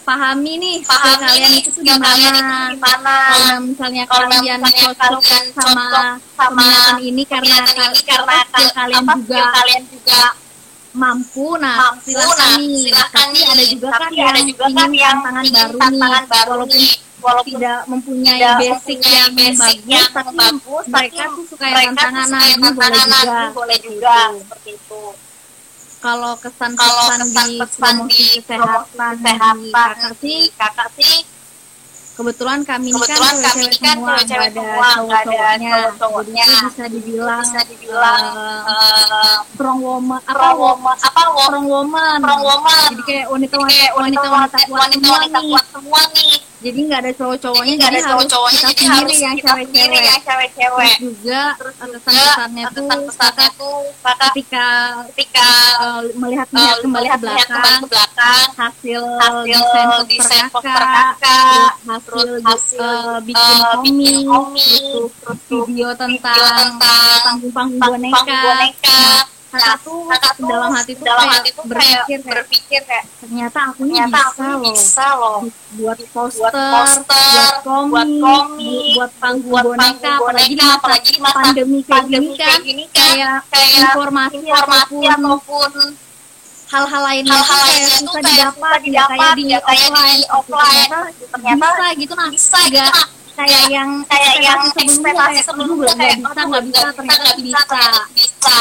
pahami 0.08 0.54
nih 0.56 0.76
pahami 0.88 1.20
kalian 1.20 1.50
nih 1.52 1.60
itu 1.60 1.70
tuh 1.76 1.84
di 1.84 1.92
skill 1.92 2.00
kalian 2.00 2.32
itu 2.32 2.40
mana. 2.40 2.60
di 2.72 2.80
mana. 2.80 3.16
Kalau 3.28 3.60
misalnya 3.68 4.04
Kalau 4.08 4.28
kalian 4.32 4.60
misalnya 4.64 4.80
cocok 4.88 5.22
kalian 5.28 5.46
sama 5.52 5.86
sama 6.32 6.52
peminatan 6.56 6.98
ini 7.04 7.24
karena 7.28 7.56
peminatan 7.60 7.76
ini 7.92 8.02
karena 8.08 8.36
skill 8.48 8.56
kal- 8.56 8.74
kalian 8.78 9.04
apa, 9.04 9.14
juga 9.20 9.42
kalian 9.52 9.84
juga. 9.92 10.24
Mampu. 10.98 11.48
Nah 11.60 11.76
mampu. 11.78 12.10
Silakan 12.10 12.40
nah 12.40 12.56
nih. 12.56 12.80
silakan 12.88 13.26
tapi 13.28 13.36
nih. 13.36 13.52
ada 13.52 13.64
juga 13.68 13.88
kan 13.92 14.00
tapi 14.00 14.16
yang 14.16 14.30
ada 14.32 14.42
juga 14.48 14.66
kan 14.72 14.90
yang 14.96 15.18
tantangan 15.20 15.46
baru 15.52 15.78
tantangan 15.78 16.24
nih 16.24 16.32
baru 16.32 16.50
walaupun 16.56 16.80
nih 16.80 16.92
walaupun 17.18 17.58
tidak 17.58 17.80
mempunyai 17.90 18.38
tidak 18.38 18.56
basic 18.62 19.00
yang 19.02 19.32
basic 19.34 19.78
bagus 19.82 19.90
yang 19.90 20.10
tapi 20.14 20.34
bagus, 20.38 20.86
mereka 20.86 21.24
tapi 21.26 21.36
tuh 21.36 21.46
suka 21.50 21.66
yang 21.66 21.74
mereka 21.74 21.90
tuh 21.90 21.98
tantangan 21.98 22.28
suka 22.28 22.46
yang 22.46 22.60
boleh 22.60 22.78
tantangan, 22.78 23.26
juga 23.26 23.38
ini 23.38 23.56
boleh 23.58 23.78
juga. 23.82 24.18
itu. 24.18 24.38
seperti 24.42 24.70
itu 24.78 25.02
kalau 25.98 26.32
kalau 26.38 26.38
kesan-kesan 26.38 27.20
di 27.26 27.58
promosi 27.74 28.22
di 28.22 28.40
kesehatan 28.46 28.86
promosi 28.86 29.18
di 29.18 29.22
kesehatan 29.26 29.58
kakak 29.74 30.14
sih 30.22 30.40
kakak 30.54 30.90
sih 30.94 31.18
kebetulan 32.18 32.60
kami 32.66 32.90
ini 32.90 32.98
kan 32.98 33.06
kebetulan 33.14 33.38
kami 33.46 33.62
ini 33.62 33.78
kan 33.78 33.96
semua 33.98 34.14
ada 34.18 34.38
semua 34.50 34.90
nggak 35.06 35.22
ada 35.22 35.46
cowok-cowoknya. 35.62 36.46
jadi 36.50 36.66
bisa 36.66 36.86
dibilang 36.90 37.42
bisa 37.46 37.62
dibilang 37.70 38.24
eh, 38.66 39.38
strong 39.54 39.80
woman 39.86 40.22
apa 40.26 40.34
strong 40.34 40.58
woman 40.58 40.96
apa 40.98 41.22
strong 41.46 41.66
woman. 41.70 42.18
strong 42.26 42.42
woman. 42.42 42.90
Jadi 42.90 43.04
kayak 43.06 43.26
wanita 43.30 43.56
wanita 43.62 44.58
wanita 44.66 45.06
wanita 45.14 45.40
kuat 45.46 45.66
semua 45.70 46.02
nih 46.18 46.47
jadi 46.58 46.80
nggak 46.90 47.00
ada 47.06 47.12
cowok-cowoknya 47.14 47.74
jadi 47.74 47.78
nggak 47.78 47.92
jadi 47.92 48.00
harus 48.02 48.10
cowok-cowoknya 48.10 48.58
kita 48.58 48.72
jadi 48.74 48.82
sendiri 48.82 49.16
yang 49.18 49.38
cewek-cewek 49.38 50.02
yang 50.02 50.22
cewek-cewek 50.26 50.94
terus 50.98 51.14
juga 51.14 51.42
kesan-kesannya 51.62 52.66
tuh 52.74 52.88
kakak 53.14 53.52
tuh 53.58 53.80
ketika 54.02 54.68
ketika 55.14 55.50
eh, 55.78 56.02
melihat 56.18 56.48
melihat 56.50 56.78
kembali 56.82 57.08
ke 57.08 57.20
belakang 57.22 57.80
ke 57.82 57.88
belakang 57.94 58.48
hasil 58.58 59.02
hasil 59.06 59.60
desain 60.10 60.48
poster 60.50 60.82
kakak 60.82 61.72
terus 62.02 62.42
hasil, 62.42 62.42
hasil 62.42 62.82
eh, 62.82 63.18
bikin 63.22 64.16
eh, 64.18 64.22
komik 64.26 64.82
terus 64.82 65.12
terus 65.22 65.40
video 65.50 65.90
tentang 65.94 66.80
panggung-panggung 66.82 67.54
panggung 67.54 67.80
boneka. 67.80 68.40
boneka. 68.42 68.98
Nah, 68.98 69.37
Nah, 69.58 69.76
tuh 69.82 69.98
kakak 70.06 70.34
tuh 70.38 70.46
dalam 70.46 70.70
hati 70.70 70.92
tuh 70.94 71.06
dalam 71.06 71.26
kayak 71.26 71.36
hati 71.42 71.50
tuh 71.50 71.64
kayak 71.66 71.74
berpikir 71.74 72.18
kayak 72.18 72.36
berpikir 72.38 72.82
kayak 72.86 73.06
ternyata 73.18 73.60
aku 73.74 73.82
ini 73.84 73.94
ternyata 73.98 74.18
bisa 74.18 74.30
aku 74.30 74.42
loh 74.42 74.60
bisa 74.62 75.08
loh 75.18 75.40
buat 75.68 76.00
poster, 76.16 76.52
buat 76.52 76.54
poster, 76.54 77.28
buat 77.34 77.56
komik, 77.66 77.92
buat 77.92 78.10
komik, 78.22 78.88
buat 78.96 79.12
panggung 79.20 79.52
buat 79.52 79.66
boneka, 79.68 79.84
panggung 79.84 80.18
apalagi 80.22 80.48
di 80.48 80.56
boneka, 80.56 80.68
masa 80.68 80.78
apalagi 80.78 81.10
di 81.10 81.20
masa 81.20 81.38
pandemi 81.38 81.78
kayak 81.84 81.90
pandemi 81.90 82.28
gini 82.28 82.38
kan, 82.38 82.48
kayak 82.48 82.62
gini 82.64 82.84
kan, 82.88 83.02
kayak, 83.02 83.38
kayak 83.52 83.70
informasi, 83.82 84.36
informasi 84.46 84.96
ataupun 84.96 85.12
ataupun 85.18 85.72
hal-hal 86.68 87.02
lainnya 87.08 87.32
hal-hal 87.32 87.58
kayak 87.58 87.68
lainnya 87.68 87.88
tuh 87.88 87.98
susah 87.98 88.12
kayak 88.12 88.28
didapat, 88.28 88.78
tidak 88.84 89.06
kayak 89.08 89.32
di 89.38 89.44
tidak 89.48 89.62
kayak 89.64 89.88
di 89.88 89.88
offline, 89.88 90.22
offline. 90.32 90.68
ternyata, 90.68 91.00
Ternyata 91.28 91.68
bisa 91.68 91.88
gitu 91.96 92.14
nah, 92.14 92.28
bisa 92.32 92.60
gitu 92.68 92.92
nah. 92.92 93.08
kayak 93.38 93.64
yang 93.70 93.90
kayak 94.10 94.34
yang 94.42 94.62
ekspektasi 94.66 95.40
sebelumnya 95.46 95.94
kayak 95.94 95.94
sebelumnya 95.94 95.94
kayak 95.94 96.16
nggak 96.18 96.34
bisa 96.34 96.42
nggak 96.42 96.64
bisa 96.66 96.88
ternyata 96.90 97.22
nggak 97.22 97.38
bisa 97.38 97.60
ternyata 97.70 98.04
bisa 98.18 98.60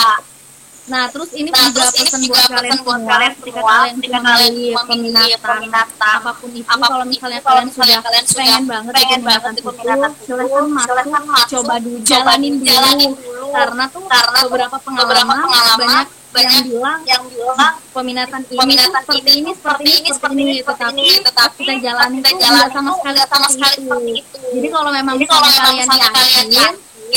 Nah, 0.87 1.11
terus 1.11 1.31
ini 1.35 1.51
Nah, 1.51 1.67
juga 1.67 1.83
terus 1.83 1.95
ini 1.99 2.07
pesan 2.07 2.21
juga 2.23 2.39
buat 2.39 2.47
kalian 2.47 2.79
buat 2.79 2.95
semua, 2.95 3.11
kalian 3.11 3.33
ketika 3.35 3.59
semua, 3.59 3.75
kalian 3.75 3.95
ketika 3.99 4.19
memilih 4.23 4.71
kalian 4.71 4.85
memilih 4.87 5.39
peminatan, 5.43 6.11
apa 6.15 6.31
pun 6.39 6.51
itu, 6.55 6.63
apa 6.63 6.75
pun 6.79 6.87
kalau 6.87 7.03
itu, 7.03 7.11
misalnya 7.11 7.41
kalau 7.43 7.59
kalian 7.59 7.71
sudah 7.75 7.99
kalian 8.07 8.25
sudah 8.27 8.39
pengen 8.39 8.63
banget 8.71 8.93
pengen 8.95 9.21
banget 9.27 9.53
itu, 9.59 9.63
itu, 9.67 9.83
silahkan 10.23 11.23
masuk, 11.27 11.49
coba 11.51 11.75
dulu, 11.83 11.99
jalanin 12.07 12.55
dulu, 12.63 13.45
karena 13.51 13.85
tuh 13.91 14.03
Karena 14.07 14.39
beberapa 14.47 14.77
pengalaman, 14.79 15.27
pengalaman, 15.27 15.79
banyak, 15.83 16.07
yang 16.07 16.07
banyak 16.37 16.63
bilang 16.69 17.01
yang 17.09 17.23
bilang 17.33 17.75
peminatan 17.91 18.41
ini 18.47 18.61
peminatan 18.61 19.01
seperti 19.03 19.31
ini, 19.35 19.51
seperti 19.57 19.91
ini, 19.91 20.09
seperti 20.15 20.39
ini, 20.39 20.53
seperti 20.63 20.83
tetapi 20.87 21.03
ini, 21.03 21.19
tetapi 21.27 21.63
kita 21.67 21.75
jalanin 21.83 22.21
pas 22.23 22.31
kita 22.31 22.47
nggak 22.47 22.71
sama 22.71 22.91
sekali 22.95 23.19
sama 23.27 23.49
sekali 23.51 23.75
itu. 23.75 23.83
seperti 23.83 24.13
itu. 24.23 24.37
Jadi 24.55 24.69
kalau 24.71 24.91
memang 24.95 25.15
kalau 25.27 25.49
kalian 25.51 25.89
yakin, 25.91 26.73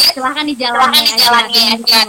silahkan 0.09 0.45
dijalani 0.47 0.99
aja 1.05 2.01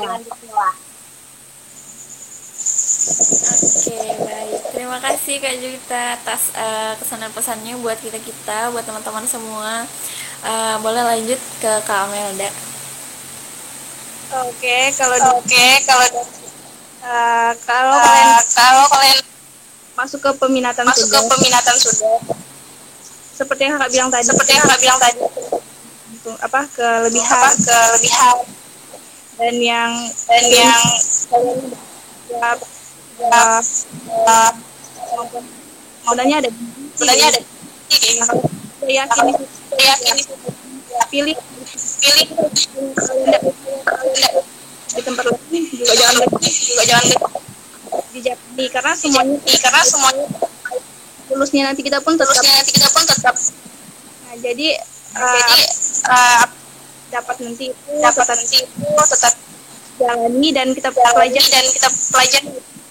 Oke, 3.11 3.99
baik. 4.23 4.61
Terima 4.71 4.99
kasih 5.03 5.43
Kak 5.43 5.55
Juwita 5.59 6.03
atas 6.15 6.55
eh, 6.55 6.93
kesan 6.95 7.19
dan 7.19 7.33
pesannya 7.35 7.75
buat 7.83 7.99
kita-kita, 7.99 8.71
buat 8.71 8.87
teman-teman 8.87 9.27
semua. 9.27 9.83
Eh, 10.47 10.77
boleh 10.79 11.03
lanjut 11.03 11.41
ke 11.59 11.73
Kak 11.83 12.07
Amelda. 12.07 12.51
Oke, 14.47 14.95
kalau 14.95 15.19
Oke, 15.43 15.67
kalau 15.83 16.07
eh, 16.07 17.51
kalau 17.67 17.95
eh, 17.99 18.03
kalian 18.07 18.31
kalau 18.55 18.85
kalian 18.95 19.19
masuk 19.99 20.23
ke 20.23 20.31
peminatan 20.39 20.87
masuk 20.87 21.11
ke 21.11 21.19
sudah, 21.19 21.31
peminatan 21.35 21.77
sudah, 21.77 22.17
seperti 23.35 23.67
yang 23.67 23.75
kakak 23.75 23.91
bilang 23.91 24.09
tadi, 24.15 24.25
seperti 24.25 24.51
yang 24.55 24.63
kakak 24.71 24.81
bilang 24.87 24.99
tadi, 25.03 25.19
itu 26.15 26.31
apa? 26.39 26.61
Kelebihan. 26.79 27.27
Apa? 27.27 27.51
Kelebihan. 27.59 28.37
Dan 29.35 29.57
yang 29.59 29.93
dan 30.31 30.45
yang 30.47 30.83
ya, 32.31 32.55
uh, 33.29 33.61
uh, 34.25 34.53
sebenarnya 36.05 36.37
ada 36.45 36.51
sebenarnya 36.97 37.27
ada 37.35 37.41
saya 38.81 38.95
yakin 39.05 39.27
saya 39.71 39.85
yakin 39.95 40.17
pilih 41.11 41.37
pilih 42.01 42.27
di 44.91 45.03
tempat 45.07 45.25
lain 45.29 45.63
juga 45.71 45.95
jangan 45.95 46.15
juga 46.43 46.83
jangan 46.89 47.07
di 48.11 48.21
Japani 48.23 48.65
karena 48.71 48.93
semuanya 48.99 49.37
karena 49.39 49.83
semuanya 49.87 50.25
lulusnya 51.31 51.63
nanti 51.71 51.87
kita 51.87 52.03
pun 52.03 52.19
tetap. 52.19 52.43
Nanti 52.43 52.73
kita 52.75 52.89
pun 52.91 53.05
tetap. 53.07 53.35
Nah 54.27 54.35
jadi 54.43 54.69
uh, 55.15 55.39
jadi 55.47 55.65
uh, 56.11 56.45
dapat 57.11 57.37
nanti 57.43 57.65
itu 57.71 57.91
dapat 58.03 58.27
nanti 58.35 58.57
itu 58.67 59.05
tetap 59.15 59.35
jalani 60.01 60.49
dan 60.51 60.69
kita 60.75 60.91
pelajari. 60.91 61.49
dan 61.51 61.65
kita 61.71 61.89
pelajari 62.11 62.51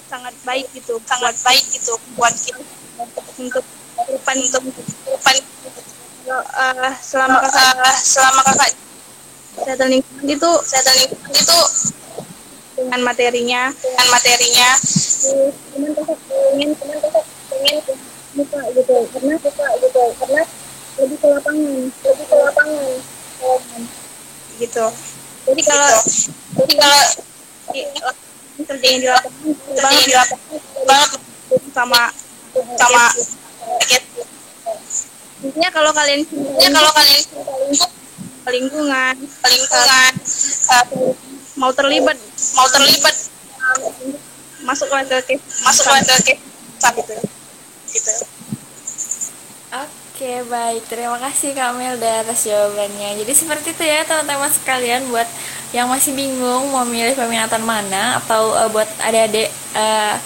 sangat 0.10 0.34
baik 0.41 0.66
gitu 0.74 0.97
sangat 1.05 1.36
baik 1.45 1.66
gitu 1.70 1.93
buat 2.18 2.34
kita 2.34 2.60
untuk 3.38 3.66
depan 4.10 4.36
untuk 4.41 4.64
depan 5.05 5.36
uh, 6.34 6.91
selama 6.99 7.38
kakak 7.45 7.78
uh, 7.78 7.97
selama 8.01 8.41
kakak 8.41 8.74
saya 9.60 9.86
lingkungan 9.86 10.26
itu 10.26 10.51
saya 10.66 10.91
lingkungan 10.97 11.34
itu 11.36 11.60
dengan 12.80 13.01
materinya. 13.03 13.64
dengan 13.76 14.07
materinya. 14.07 14.70
Teman 15.76 15.91
kakak 15.93 16.20
ingin 16.55 16.70
teman 16.80 16.97
kakak 17.03 17.26
ingin 17.60 17.78
buka 18.39 18.62
gitu 18.72 18.95
karena 19.12 19.36
buka 19.41 19.68
gitu 19.84 20.03
karena 20.22 20.41
lebih 20.99 21.18
ke 21.20 21.28
lapangan 21.28 21.91
lebih 21.91 22.26
ke 22.26 22.36
lapangan. 22.39 23.82
Gitu. 24.60 24.86
Jadi 25.49 25.62
kalau 25.66 25.93
jadi 26.55 26.76
kalau 26.80 27.03
kerjanya 28.68 28.99
di 28.99 29.07
lapangan 29.07 29.53
banget 29.80 30.03
di 30.03 30.16
lapangan 30.16 30.49
banget 30.88 31.22
sama 31.72 32.01
sama 32.76 33.03
intinya 35.39 35.70
kalau 35.72 35.91
kalian 35.95 36.22
intinya 36.28 36.70
kalau 36.80 36.91
kalian 36.91 37.22
lingkungan 38.49 39.16
lingkungan 39.45 40.14
uh, 40.74 40.86
mau 41.60 41.72
terlibat 41.76 42.18
mau 42.57 42.68
terlibat 42.72 43.16
masuk 44.66 44.88
ke 45.24 45.36
masuk 45.64 45.86
ke 45.88 46.34
gitu 46.97 47.14
gitu. 47.93 48.14
Oke 49.70 49.99
baik. 50.20 50.84
Terima 50.91 51.15
kasih 51.15 51.55
Kak 51.55 51.80
Melda 51.80 52.28
atas 52.28 52.43
jawabannya. 52.43 53.24
Jadi 53.24 53.32
seperti 53.32 53.72
itu 53.72 53.84
ya 53.88 54.03
teman-teman 54.03 54.51
sekalian 54.51 55.07
buat 55.07 55.28
yang 55.72 55.88
masih 55.88 56.11
bingung 56.11 56.74
mau 56.74 56.82
milih 56.82 57.13
peminatan 57.13 57.61
mana 57.61 58.20
Atau 58.20 58.51
uh, 58.51 58.67
buat 58.67 58.89
adik-adik 58.99 59.47
uh, 59.78 60.20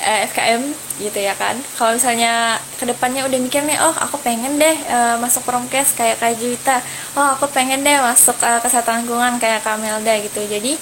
uh, 0.00 0.18
FKM 0.32 0.62
gitu 0.98 1.18
ya 1.18 1.34
kan. 1.34 1.58
Kalau 1.74 1.98
misalnya 1.98 2.58
ke 2.78 2.84
depannya 2.86 3.26
udah 3.26 3.38
mikir 3.40 3.62
nih 3.66 3.78
Oh 3.80 3.94
aku 3.94 4.20
pengen 4.22 4.60
deh 4.60 4.76
uh, 4.90 5.16
masuk 5.18 5.42
promkes 5.42 5.94
kayak 5.96 6.20
Kak 6.22 6.38
Juwita. 6.38 6.78
Oh 7.18 7.34
aku 7.34 7.50
pengen 7.50 7.82
deh 7.82 7.98
masuk 7.98 8.36
uh, 8.42 8.60
kesehatan 8.62 9.02
lingkungan 9.02 9.38
kayak 9.42 9.66
Kak 9.66 9.80
Melda 9.82 10.14
gitu. 10.22 10.40
Jadi 10.46 10.78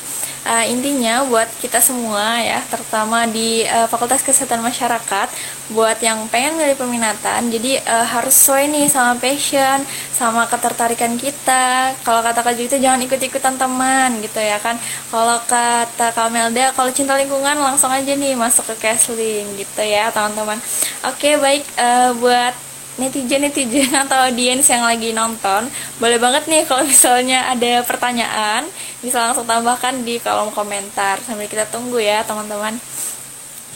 uh, 0.46 0.64
intinya 0.66 1.22
buat 1.26 1.48
kita 1.62 1.78
semua 1.78 2.42
ya 2.42 2.60
terutama 2.68 3.24
di 3.24 3.64
uh, 3.66 3.86
Fakultas 3.86 4.22
Kesehatan 4.26 4.60
Masyarakat 4.62 5.28
buat 5.72 5.96
yang 6.04 6.28
pengen 6.28 6.60
milih 6.60 6.76
peminatan 6.76 7.48
jadi 7.48 7.80
uh, 7.86 8.04
harus 8.04 8.36
sesuai 8.36 8.68
nih 8.68 8.86
sama 8.92 9.16
passion 9.16 9.80
sama 10.12 10.44
ketertarikan 10.50 11.16
kita. 11.16 11.96
Kalau 12.04 12.20
kata 12.20 12.44
Kak 12.44 12.58
itu 12.58 12.76
jangan 12.76 13.00
ikut-ikutan 13.02 13.56
teman 13.56 14.20
gitu 14.20 14.38
ya 14.42 14.58
kan. 14.58 14.76
Kalau 15.08 15.38
kata 15.48 16.12
Kak 16.12 16.28
Melda 16.28 16.74
kalau 16.74 16.90
cinta 16.92 17.14
lingkungan 17.16 17.56
langsung 17.56 17.88
aja 17.88 18.12
nih 18.12 18.34
masuk 18.34 18.74
ke 18.74 18.90
Kesling 18.90 19.46
gitu 19.56 19.82
ya 19.82 20.01
teman-teman. 20.11 20.59
Oke 21.07 21.38
baik 21.38 21.62
uh, 21.78 22.11
buat 22.18 22.55
netizen-netizen 23.00 23.92
atau 24.05 24.28
audiens 24.28 24.66
yang 24.68 24.84
lagi 24.84 25.16
nonton 25.16 25.64
boleh 25.96 26.20
banget 26.20 26.44
nih 26.44 26.68
kalau 26.68 26.84
misalnya 26.84 27.48
ada 27.48 27.80
pertanyaan 27.88 28.68
bisa 29.00 29.16
langsung 29.16 29.46
tambahkan 29.46 30.03
di 30.03 30.18
kolom 30.18 30.50
komentar. 30.50 31.22
Sambil 31.22 31.46
kita 31.46 31.68
tunggu 31.70 32.03
ya 32.03 32.26
teman-teman. 32.26 32.74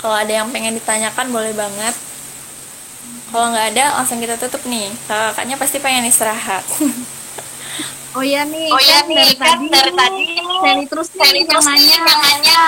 Kalau 0.03 0.17
ada 0.17 0.33
yang 0.33 0.49
pengen 0.51 0.77
ditanyakan 0.77 1.33
boleh 1.33 1.53
banget. 1.57 1.95
Kalau 3.31 3.51
nggak 3.51 3.67
ada 3.75 3.85
langsung 4.01 4.19
kita 4.19 4.39
tutup 4.39 4.63
nih. 4.67 4.91
Kakaknya 5.07 5.57
pasti 5.59 5.79
pengen 5.79 6.09
istirahat. 6.09 6.65
Oh 8.17 8.25
iya 8.25 8.49
nih 8.49 8.73
oh 8.73 8.81
iya 8.81 9.05
kan 9.05 9.13
nih 9.13 9.17
dari 9.21 9.35
kan 9.37 9.61
tadi 9.61 9.69
dari 9.69 9.93
tadi 9.93 10.25
Sally 10.41 10.85
terus 10.89 11.09
yang 11.13 11.45
terus 11.45 11.67
nanya. 11.69 11.97
yang 12.01 12.21
nanya. 12.25 12.63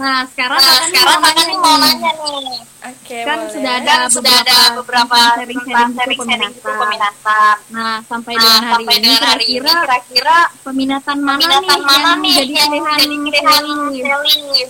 Nah 0.00 0.16
sekarang 0.32 0.56
nah 0.56 0.76
sekarang 0.88 1.18
mau 1.20 1.28
kakak 1.28 1.44
nanya 1.52 2.10
nih 2.16 2.69
oke 2.80 3.18
kan 3.24 3.38
boleh. 3.44 3.52
sudah 3.52 3.72
ada 3.80 3.92
kan 3.92 4.08
sudah 4.08 4.34
ada 4.40 4.58
beberapa 4.80 5.18
sharing-sharing 5.36 5.92
sharing 5.92 6.20
sharing 6.24 6.52
gitu 6.56 6.64
peminatan. 6.64 6.80
peminatan 6.80 7.56
nah 7.72 7.96
sampai 8.08 8.32
nah 8.34 8.42
dengan 8.42 8.62
hari 8.64 8.84
sampai 8.84 8.96
ini 8.96 9.10
kira-kira 9.12 9.72
kira-kira 9.84 10.38
peminatan 10.64 11.16
mana 11.20 11.38
peminatan 11.40 11.60
nih 11.60 11.80
mana 11.84 12.00
yang 12.00 12.20
nih 12.20 12.34
jadi 12.34 12.52
yang 12.56 12.70
pilihan 12.72 12.98
jadi 12.98 13.16
pilihan 13.92 14.68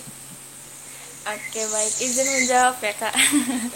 Oke 1.21 1.61
baik 1.69 1.93
izin 2.01 2.27
menjawab 2.33 2.81
ya 2.81 2.93
kak. 2.97 3.13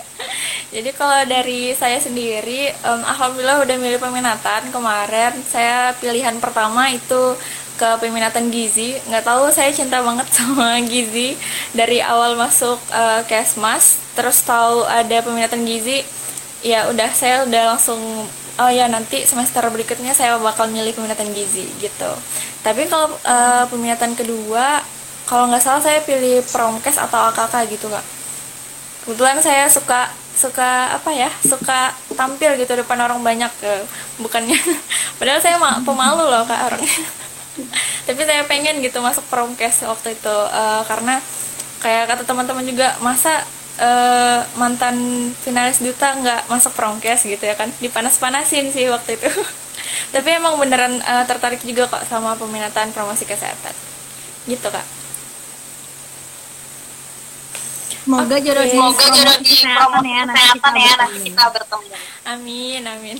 Jadi 0.73 0.89
kalau 0.97 1.21
dari 1.29 1.77
saya 1.77 2.01
sendiri, 2.01 2.73
em, 2.73 3.01
alhamdulillah 3.05 3.61
udah 3.61 3.75
milih 3.77 4.01
peminatan 4.01 4.73
kemarin. 4.73 5.29
Saya 5.45 5.93
pilihan 6.01 6.41
pertama 6.41 6.89
itu 6.89 7.37
ke 7.75 7.89
peminatan 8.01 8.49
gizi. 8.49 8.97
Nggak 9.07 9.23
tahu 9.27 9.51
saya 9.51 9.71
cinta 9.71 10.01
banget 10.01 10.27
sama 10.37 10.79
gizi 10.83 11.35
dari 11.75 11.99
awal 12.01 12.35
masuk 12.39 12.79
eh, 12.91 13.21
kesmas. 13.27 13.99
Terus 14.15 14.41
tahu 14.43 14.87
ada 14.87 15.17
peminatan 15.21 15.67
gizi, 15.67 16.03
ya 16.63 16.87
udah 16.89 17.09
saya 17.11 17.43
udah 17.43 17.75
langsung 17.75 17.99
oh 18.55 18.71
ya 18.71 18.87
nanti 18.87 19.27
semester 19.27 19.67
berikutnya 19.67 20.15
saya 20.15 20.39
bakal 20.39 20.71
milih 20.71 20.95
peminatan 20.95 21.27
gizi 21.35 21.67
gitu. 21.83 22.11
Tapi 22.63 22.87
kalau 22.87 23.11
eh, 23.23 23.63
peminatan 23.69 24.15
kedua 24.15 24.81
kalau 25.25 25.49
nggak 25.49 25.61
salah 25.61 25.81
saya 25.81 25.99
pilih 26.05 26.45
promkes 26.53 27.01
atau 27.01 27.33
AKK 27.33 27.53
gitu 27.73 27.89
kak 27.89 28.05
kebetulan 29.05 29.37
saya 29.41 29.65
suka 29.69 30.09
suka 30.35 30.97
apa 30.97 31.09
ya 31.13 31.29
suka 31.41 31.93
tampil 32.13 32.57
gitu 32.57 32.73
depan 32.77 32.99
orang 33.01 33.21
banyak 33.21 33.49
ke 33.61 33.73
bukannya 34.21 34.57
padahal 35.21 35.41
saya 35.41 35.57
ma- 35.57 35.81
pemalu 35.81 36.25
loh 36.29 36.43
kak 36.45 36.69
orangnya 36.69 37.01
tapi 38.07 38.21
saya 38.27 38.43
pengen 38.45 38.83
gitu 38.83 38.99
masuk 38.99 39.23
promkes 39.31 39.83
waktu 39.87 40.15
itu 40.15 40.35
eh, 40.51 40.81
karena 40.87 41.19
kayak 41.79 42.09
kata 42.09 42.23
teman-teman 42.25 42.65
juga 42.65 42.97
masa 43.03 43.43
eh, 43.79 44.39
mantan 44.59 44.95
finalis 45.43 45.79
duta 45.83 46.15
nggak 46.15 46.41
masuk 46.51 46.73
promkes 46.73 47.27
gitu 47.27 47.43
ya 47.43 47.55
kan? 47.59 47.69
Dipanas-panasin 47.83 48.71
sih 48.71 48.87
waktu 48.89 49.19
itu. 49.19 49.29
Tapi 50.13 50.29
emang 50.31 50.57
beneran 50.59 50.99
eh, 50.99 51.25
tertarik 51.29 51.61
juga 51.63 51.87
kok 51.91 52.03
sama 52.07 52.35
peminatan 52.39 52.91
promosi 52.95 53.23
kesehatan. 53.27 53.75
Gitu 54.47 54.67
kak. 54.67 54.85
Semoga 58.05 58.37
Oke, 58.37 58.45
jodoh 58.45 58.65
di 58.69 58.69
semoga 58.69 59.05
jodoh 59.09 59.37
promosi 59.37 59.41
di 59.41 59.45
kesehatan 59.49 60.03
ya 60.05 60.21
nanti 60.29 60.45
kesehatan 60.45 60.53
kita 60.53 60.77
ya 60.77 60.93
nanti 60.93 61.17
bertemu. 61.17 61.25
kita 61.25 61.43
bertemu. 61.49 61.85
Amin, 62.25 62.81
amin. 62.85 63.17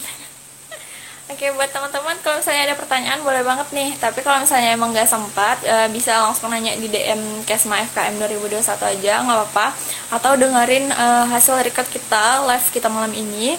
Oke, 1.26 1.49
buat 1.57 1.65
teman-teman 1.73 2.13
kalau 2.21 2.38
misalnya 2.38 2.69
ada 2.69 2.78
pertanyaan 2.78 3.17
boleh 3.26 3.41
banget 3.41 3.65
nih. 3.73 3.97
Tapi 3.97 4.21
kalau 4.21 4.45
misalnya 4.45 4.78
emang 4.78 4.93
nggak 4.93 5.09
sempat, 5.09 5.57
eh, 5.65 5.89
bisa 5.89 6.21
langsung 6.21 6.53
nanya 6.53 6.78
di 6.78 6.86
DM 6.86 7.41
Kesma 7.49 7.82
FKM 7.82 8.21
2021 8.21 8.86
aja, 8.86 9.26
nggak 9.26 9.38
apa-apa. 9.41 9.73
Atau 10.13 10.38
dengerin 10.38 10.93
eh, 10.93 11.26
hasil 11.26 11.65
record 11.65 11.89
kita 11.89 12.45
live 12.45 12.67
kita 12.69 12.93
malam 12.93 13.09
ini. 13.17 13.57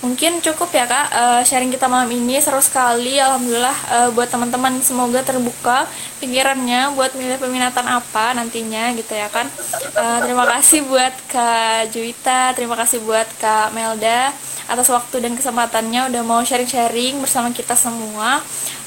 Mungkin 0.00 0.40
cukup 0.40 0.72
ya 0.72 0.88
kak 0.88 1.06
eh, 1.12 1.42
sharing 1.44 1.68
kita 1.68 1.84
malam 1.84 2.08
ini 2.08 2.40
seru 2.40 2.60
sekali. 2.64 3.20
Alhamdulillah 3.20 3.76
eh, 3.92 4.08
buat 4.16 4.32
teman-teman 4.32 4.80
semoga 4.80 5.20
terbuka 5.20 5.84
pikirannya 6.24 6.96
buat 6.96 7.12
milih 7.12 7.36
peminatan 7.36 7.84
apa 7.84 8.32
nantinya 8.32 8.96
gitu 8.96 9.12
ya 9.12 9.28
kan. 9.28 9.44
Eh, 9.92 10.18
terima 10.24 10.48
kasih 10.48 10.88
buat 10.88 11.12
kak 11.28 11.92
Juwita, 11.92 12.56
terima 12.56 12.80
kasih 12.80 13.04
buat 13.04 13.28
kak 13.36 13.76
Melda 13.76 14.32
atas 14.70 14.86
waktu 14.88 15.20
dan 15.20 15.34
kesempatannya 15.34 16.14
udah 16.14 16.22
mau 16.24 16.40
sharing-sharing 16.40 17.20
bersama 17.20 17.52
kita 17.52 17.76
semua. 17.76 18.40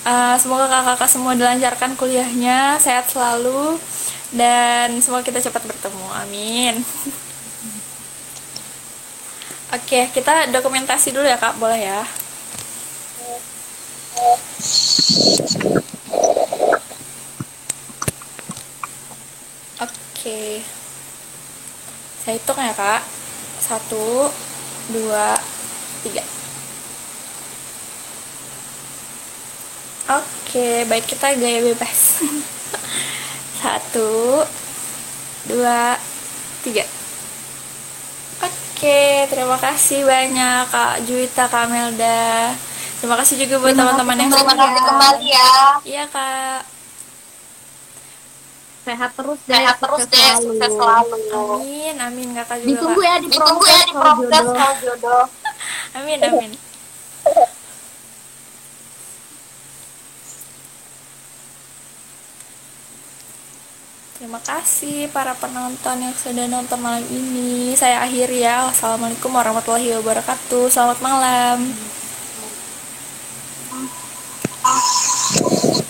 Eh, 0.03 0.35
semoga 0.41 0.65
kakak-kakak 0.65 1.09
semua 1.13 1.37
dilancarkan 1.37 1.93
kuliahnya, 1.93 2.81
sehat 2.81 3.05
selalu, 3.07 3.77
dan 4.33 4.97
semoga 4.97 5.23
kita 5.29 5.39
cepat 5.45 5.61
bertemu. 5.61 6.07
Amin. 6.25 6.75
Oke, 9.73 10.05
kita 10.13 10.53
dokumentasi 10.53 11.09
dulu 11.09 11.25
ya 11.25 11.33
kak, 11.33 11.57
boleh 11.57 11.81
ya? 11.81 12.05
Oke, 19.81 20.61
saya 22.21 22.37
hitung 22.37 22.61
ya 22.61 22.69
kak. 22.77 23.01
Satu, 23.65 24.29
dua, 24.93 25.41
tiga. 26.05 26.21
Oke, 30.05 30.85
baik 30.85 31.09
kita 31.09 31.33
gaya 31.33 31.65
bebas. 31.65 32.21
Satu, 33.65 34.45
dua, 35.49 35.97
tiga. 36.61 36.85
Oke, 38.83 39.31
terima 39.31 39.55
kasih 39.55 40.03
banyak 40.03 40.67
Kak 40.67 41.07
Juwita 41.07 41.47
Kamelda. 41.47 42.51
Terima 42.99 43.15
kasih 43.15 43.39
juga 43.39 43.63
buat 43.63 43.79
teman-teman 43.79 44.11
yang 44.19 44.27
Terima 44.27 44.43
sudah. 44.43 44.59
kasih 44.59 44.83
kembali 44.83 45.27
ya. 45.31 45.51
Iya 45.87 46.03
kak. 46.11 46.59
Sehat 48.83 49.11
terus 49.15 49.39
deh, 49.47 49.55
Sehat 49.55 49.77
terus 49.79 50.03
deh, 50.03 50.31
sukses 50.35 50.71
selalu. 50.75 51.15
Amin, 51.31 51.95
amin 51.95 52.27
kakak 52.35 52.59
juga 52.59 52.67
Ditunggu 52.75 52.99
kak. 52.99 53.07
ya 53.07 53.15
di 53.15 53.27
Ditunggu 53.31 53.63
ya 53.63 53.81
di 53.87 53.93
proses 53.95 54.43
jodoh. 54.51 54.73
jodoh. 54.83 55.23
Amin, 56.03 56.19
amin. 56.19 56.51
Terima 64.23 64.39
kasih 64.39 65.11
para 65.11 65.35
penonton 65.35 65.99
yang 65.99 66.15
sudah 66.15 66.47
nonton 66.47 66.79
malam 66.79 67.03
ini. 67.11 67.75
Saya 67.75 68.07
akhir 68.07 68.31
ya. 68.31 68.71
Assalamualaikum 68.71 69.27
warahmatullahi 69.27 69.99
wabarakatuh. 69.99 70.71
Selamat 70.71 71.03
malam. 71.03 71.67
Ah. 74.63 75.82